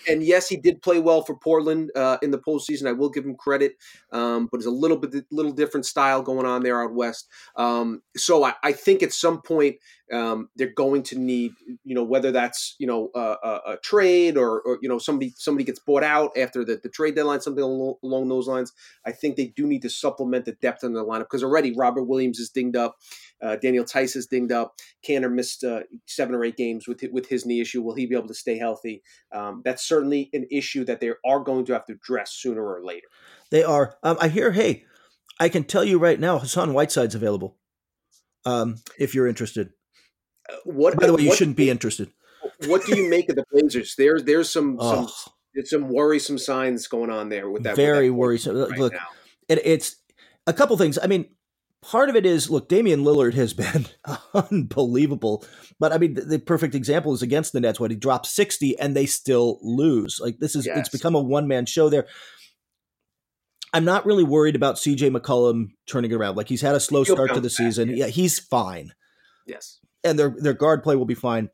[0.08, 2.88] and yes, he did play well for Portland uh, in the postseason.
[2.88, 3.74] I will give him credit,
[4.12, 7.28] um, but it's a little bit, little different style going on there out west.
[7.56, 9.76] Um, so I, I, think at some point
[10.12, 11.52] um, they're going to need,
[11.84, 15.64] you know, whether that's you know a, a trade or, or, you know somebody somebody
[15.64, 18.72] gets bought out after the, the trade deadline, something along, along those lines.
[19.04, 22.04] I think they do need to supplement the depth in the lineup because already Robert
[22.04, 22.96] Williams is dinged up.
[23.42, 24.76] Uh, Daniel Theis is dinged up.
[25.06, 27.82] Kanter missed uh, seven or eight games with with his knee issue.
[27.82, 29.02] Will he be able to stay healthy?
[29.32, 32.84] Um, that's certainly an issue that they are going to have to address sooner or
[32.84, 33.08] later.
[33.50, 33.96] They are.
[34.02, 34.52] Um, I hear.
[34.52, 34.84] Hey,
[35.40, 37.56] I can tell you right now, Hassan Whiteside's available.
[38.44, 39.70] Um, if you're interested.
[40.64, 40.98] What?
[40.98, 42.10] By the way, you shouldn't be interested.
[42.66, 43.94] What do you make of the Blazers?
[43.96, 45.06] There's there's some oh.
[45.06, 47.76] some some worrisome signs going on there with that.
[47.76, 48.56] Very with that worrisome.
[48.56, 48.94] Right Look,
[49.48, 49.96] it, it's
[50.46, 50.98] a couple things.
[51.02, 51.26] I mean,
[51.82, 53.86] part of it is look, Damian Lillard has been
[54.50, 55.44] unbelievable.
[55.78, 58.78] But I mean, the, the, perfect example is against the Nets when he dropped 60
[58.78, 60.18] and they still lose.
[60.20, 60.78] Like this is yes.
[60.78, 62.06] it's become a one man show there.
[63.72, 66.36] I'm not really worried about CJ McCollum turning around.
[66.36, 67.90] Like he's had a slow He'll start to the season.
[67.94, 68.92] yeah, he's fine.
[69.46, 69.78] Yes.
[70.04, 71.50] And their their guard play will be fine.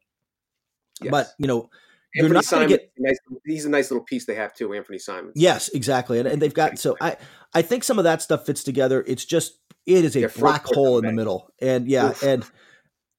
[1.01, 1.11] Yes.
[1.11, 1.71] But, you know,
[2.15, 4.99] you're not going to get nice, he's a nice little piece they have too, Anthony
[4.99, 5.33] Simons.
[5.35, 6.19] Yes, exactly.
[6.19, 7.17] And, and they've got so I
[7.55, 9.03] I think some of that stuff fits together.
[9.07, 11.51] It's just it is a black hole in the middle.
[11.61, 12.23] And yeah, Oof.
[12.23, 12.45] and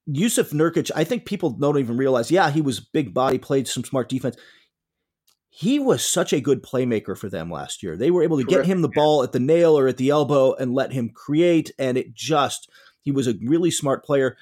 [0.06, 3.84] Yusuf Nurkic, I think people don't even realize, yeah, he was big body, played some
[3.84, 4.38] smart defense.
[5.50, 7.96] He was such a good playmaker for them last year.
[7.96, 10.10] They were able to Terrific, get him the ball at the nail or at the
[10.10, 11.72] elbow and let him create.
[11.78, 12.70] And it just,
[13.02, 14.36] he was a really smart player.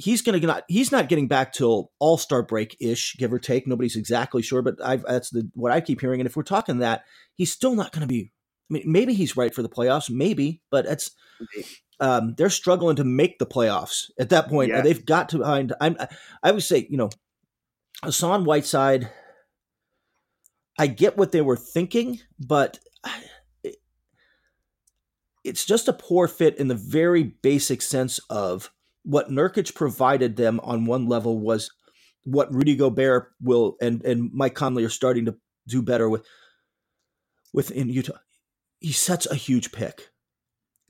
[0.00, 0.62] He's gonna not.
[0.68, 3.66] He's not getting back till All Star break ish, give or take.
[3.66, 6.20] Nobody's exactly sure, but I've, that's the what I keep hearing.
[6.20, 7.02] And if we're talking that,
[7.34, 8.30] he's still not going to be.
[8.70, 11.10] I mean, maybe he's right for the playoffs, maybe, but it's
[11.98, 14.70] um, they're struggling to make the playoffs at that point.
[14.70, 14.82] Yeah.
[14.82, 15.74] They've got to find.
[15.80, 15.96] I'm,
[16.42, 17.10] I would say, you know,
[18.02, 19.10] Hassan Whiteside.
[20.78, 22.78] I get what they were thinking, but
[25.42, 28.70] it's just a poor fit in the very basic sense of
[29.08, 31.70] what Nurkic provided them on one level was
[32.24, 35.36] what Rudy Gobert will and and Mike Conley are starting to
[35.66, 36.26] do better with
[37.54, 38.18] within Utah.
[38.80, 40.10] He sets a huge pick.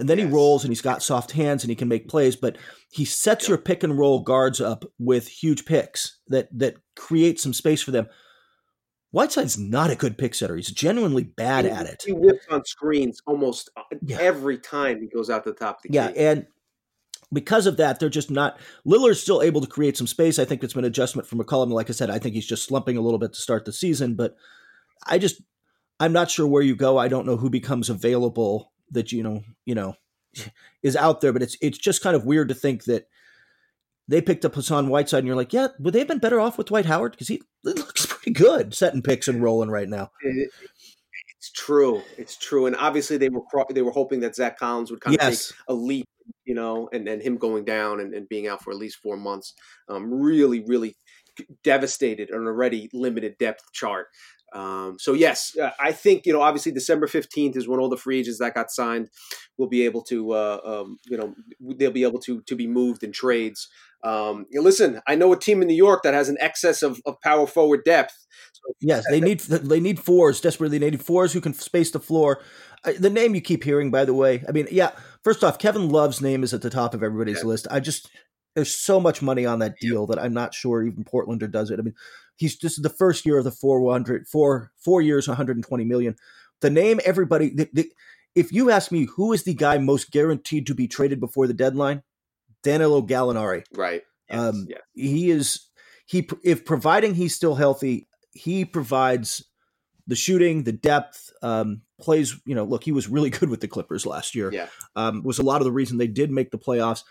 [0.00, 0.26] And then yes.
[0.28, 2.56] he rolls and he's got soft hands and he can make plays, but
[2.90, 3.48] he sets yep.
[3.48, 7.92] your pick and roll guards up with huge picks that that create some space for
[7.92, 8.08] them.
[9.12, 10.56] Whiteside's not a good pick setter.
[10.56, 12.02] He's genuinely bad he, at it.
[12.04, 14.18] He whips on screens almost uh, yeah.
[14.20, 16.46] every time he goes out the top of the yeah, and
[17.32, 18.58] because of that, they're just not.
[18.86, 20.38] Lillard's still able to create some space.
[20.38, 21.70] I think it's been an adjustment for McCollum.
[21.70, 24.14] Like I said, I think he's just slumping a little bit to start the season,
[24.14, 24.36] but
[25.06, 25.40] I just
[26.00, 26.96] I'm not sure where you go.
[26.96, 29.94] I don't know who becomes available that you know you know
[30.82, 33.08] is out there, but it's it's just kind of weird to think that
[34.08, 36.56] they picked up Hassan Whiteside, and you're like, yeah, would they have been better off
[36.56, 40.10] with Dwight Howard because he looks pretty good setting picks and rolling right now.
[40.22, 42.02] It's true.
[42.16, 45.22] It's true, and obviously they were they were hoping that Zach Collins would kind of
[45.22, 45.48] yes.
[45.48, 46.06] take a leap,
[46.44, 49.16] you know, and then him going down and, and being out for at least four
[49.16, 49.54] months,
[49.88, 50.96] um, really, really
[51.62, 54.06] devastated an already limited depth chart.
[54.54, 57.98] Um, so yes, uh, I think you know obviously December fifteenth is when all the
[57.98, 59.08] free agents that got signed
[59.58, 61.34] will be able to uh, um, you know
[61.76, 63.68] they'll be able to to be moved in trades.
[64.04, 67.20] Um, listen, I know a team in New York that has an excess of, of
[67.20, 68.14] power forward depth.
[68.52, 70.78] So yes, they need they need fours desperately.
[70.78, 72.42] They need fours who can space the floor.
[72.84, 74.90] the name you keep hearing, by the way, I mean, yeah.
[75.24, 77.48] First off, Kevin Love's name is at the top of everybody's yeah.
[77.48, 77.66] list.
[77.70, 78.10] I just
[78.54, 81.78] there's so much money on that deal that I'm not sure even Portlander does it.
[81.78, 81.94] I mean,
[82.38, 86.16] he's just the first year of the 400 four four years 120 million
[86.60, 87.92] the name everybody the, the,
[88.34, 91.54] if you ask me who is the guy most guaranteed to be traded before the
[91.54, 92.02] deadline
[92.62, 94.80] danilo gallinari right yes, um, yes.
[94.94, 95.68] he is
[96.06, 99.44] he if providing he's still healthy he provides
[100.06, 103.68] the shooting the depth um, plays you know look he was really good with the
[103.68, 106.58] clippers last year yeah um, was a lot of the reason they did make the
[106.58, 107.02] playoffs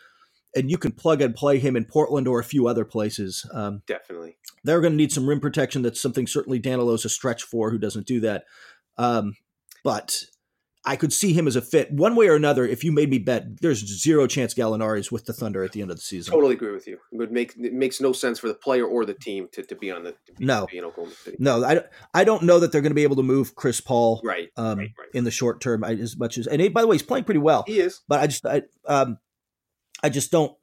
[0.55, 3.45] and you can plug and play him in Portland or a few other places.
[3.53, 4.37] Um, Definitely.
[4.63, 5.83] They're going to need some rim protection.
[5.83, 8.45] That's something certainly Danilo's a stretch four who doesn't do that.
[8.97, 9.35] Um,
[9.83, 10.23] but
[10.87, 12.65] I could see him as a fit one way or another.
[12.65, 15.91] If you made me bet, there's zero chance Gallinari's with the Thunder at the end
[15.91, 16.33] of the season.
[16.33, 16.97] Totally agree with you.
[17.11, 19.75] It would make it makes no sense for the player or the team to, to
[19.75, 20.93] be on the be, no know
[21.39, 21.81] no I,
[22.13, 24.79] I don't know that they're going to be able to move Chris Paul right, um,
[24.79, 25.09] right, right.
[25.13, 27.39] in the short term as much as and he, by the way he's playing pretty
[27.39, 27.65] well.
[27.67, 29.17] He is, but I just I um
[30.01, 30.55] I just don't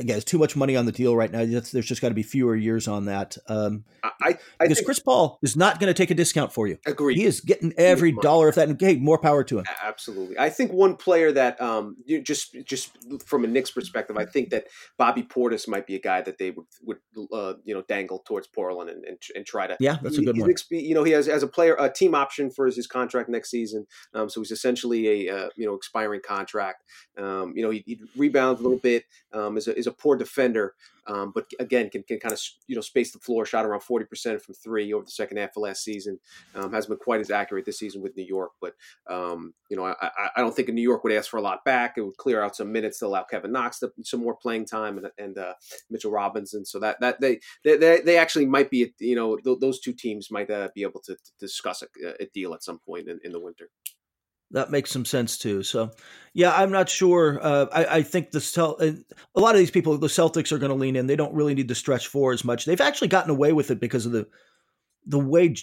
[0.00, 1.44] again, it's too much money on the deal right now.
[1.44, 3.36] There's just got to be fewer years on that.
[3.46, 6.78] Um, I, I because Chris Paul is not going to take a discount for you.
[6.86, 7.16] Agreed.
[7.16, 9.64] He is getting every dollar of that, and hey, more power to him.
[9.82, 10.38] Absolutely.
[10.38, 12.90] I think one player that um, you just just
[13.24, 14.66] from a Knicks perspective, I think that
[14.98, 16.98] Bobby Portis might be a guy that they would would
[17.32, 19.76] uh, you know dangle towards Portland and, and, and try to.
[19.80, 20.52] Yeah, that's a good one.
[20.70, 23.50] You know, he has as a player a team option for his, his contract next
[23.50, 26.84] season, um, so he's essentially a uh, you know expiring contract.
[27.18, 29.04] Um, you know, he, he rebounds a little bit.
[29.32, 30.74] Um, is a, is a poor defender,
[31.06, 33.44] um, but again can, can kind of you know space the floor.
[33.44, 36.18] Shot around forty percent from three over the second half of last season.
[36.54, 38.74] Um, hasn't been quite as accurate this season with New York, but
[39.08, 41.94] um, you know I, I, don't think New York would ask for a lot back.
[41.96, 44.98] It would clear out some minutes to allow Kevin Knox to, some more playing time
[44.98, 45.54] and, and uh,
[45.90, 46.64] Mitchell Robinson.
[46.64, 50.30] So that that they they, they actually might be you know th- those two teams
[50.30, 53.32] might uh, be able to, to discuss a, a, deal at some point in, in
[53.32, 53.70] the winter
[54.52, 55.62] that makes some sense too.
[55.62, 55.90] So,
[56.34, 57.38] yeah, I'm not sure.
[57.42, 58.92] Uh, I, I, think the Cel- uh,
[59.34, 61.06] a lot of these people, the Celtics are going to lean in.
[61.06, 62.64] They don't really need to stretch four as much.
[62.64, 64.26] They've actually gotten away with it because of the
[65.06, 65.54] the way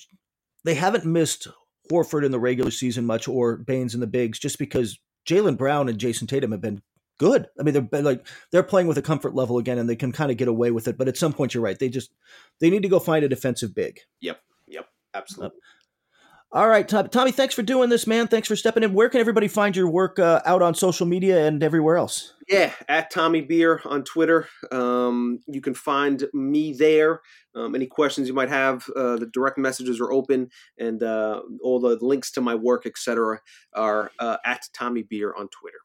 [0.64, 1.48] they haven't missed
[1.92, 5.90] Horford in the regular season much or Baynes in the bigs, just because Jaylen Brown
[5.90, 6.82] and Jayson Tatum have been
[7.18, 7.48] good.
[7.60, 10.32] I mean, they're like they're playing with a comfort level again, and they can kind
[10.32, 10.98] of get away with it.
[10.98, 11.78] But at some point, you're right.
[11.78, 12.12] They just
[12.60, 14.00] they need to go find a defensive big.
[14.22, 14.40] Yep.
[14.68, 14.88] Yep.
[15.14, 15.58] Absolutely.
[15.58, 15.60] Uh,
[16.52, 18.28] all right, Tommy, thanks for doing this, man.
[18.28, 18.94] Thanks for stepping in.
[18.94, 22.34] Where can everybody find your work uh, out on social media and everywhere else?
[22.48, 24.48] Yeah, at Tommy Beer on Twitter.
[24.72, 27.20] Um, you can find me there.
[27.54, 31.82] Um, any questions you might have, uh, the direct messages are open, and uh, all
[31.82, 33.42] the links to my work, etc.,
[33.76, 35.80] are uh, at Tommy Beer on Twitter.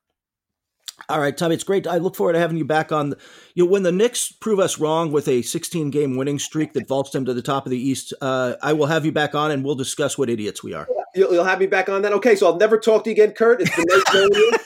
[1.09, 1.87] All right, Tommy, it's great.
[1.87, 3.15] I look forward to having you back on.
[3.55, 6.89] You know, when the Knicks prove us wrong with a 16 game winning streak that
[6.89, 9.51] vaults them to the top of the East, uh, I will have you back on
[9.51, 10.89] and we'll discuss what idiots we are.
[11.15, 12.13] You'll, you'll, have me back on that.
[12.15, 13.61] Okay, so I'll never talk to you again, Kurt.
[13.61, 14.53] It's been nice knowing you.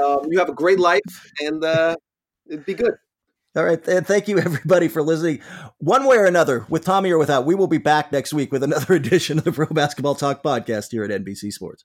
[0.00, 1.00] Um, you have a great life
[1.40, 1.96] and uh,
[2.48, 2.94] it'd be good.
[3.56, 3.84] All right.
[3.86, 5.40] And thank you, everybody, for listening.
[5.78, 8.62] One way or another, with Tommy or without, we will be back next week with
[8.62, 11.84] another edition of the Pro Basketball Talk podcast here at NBC Sports.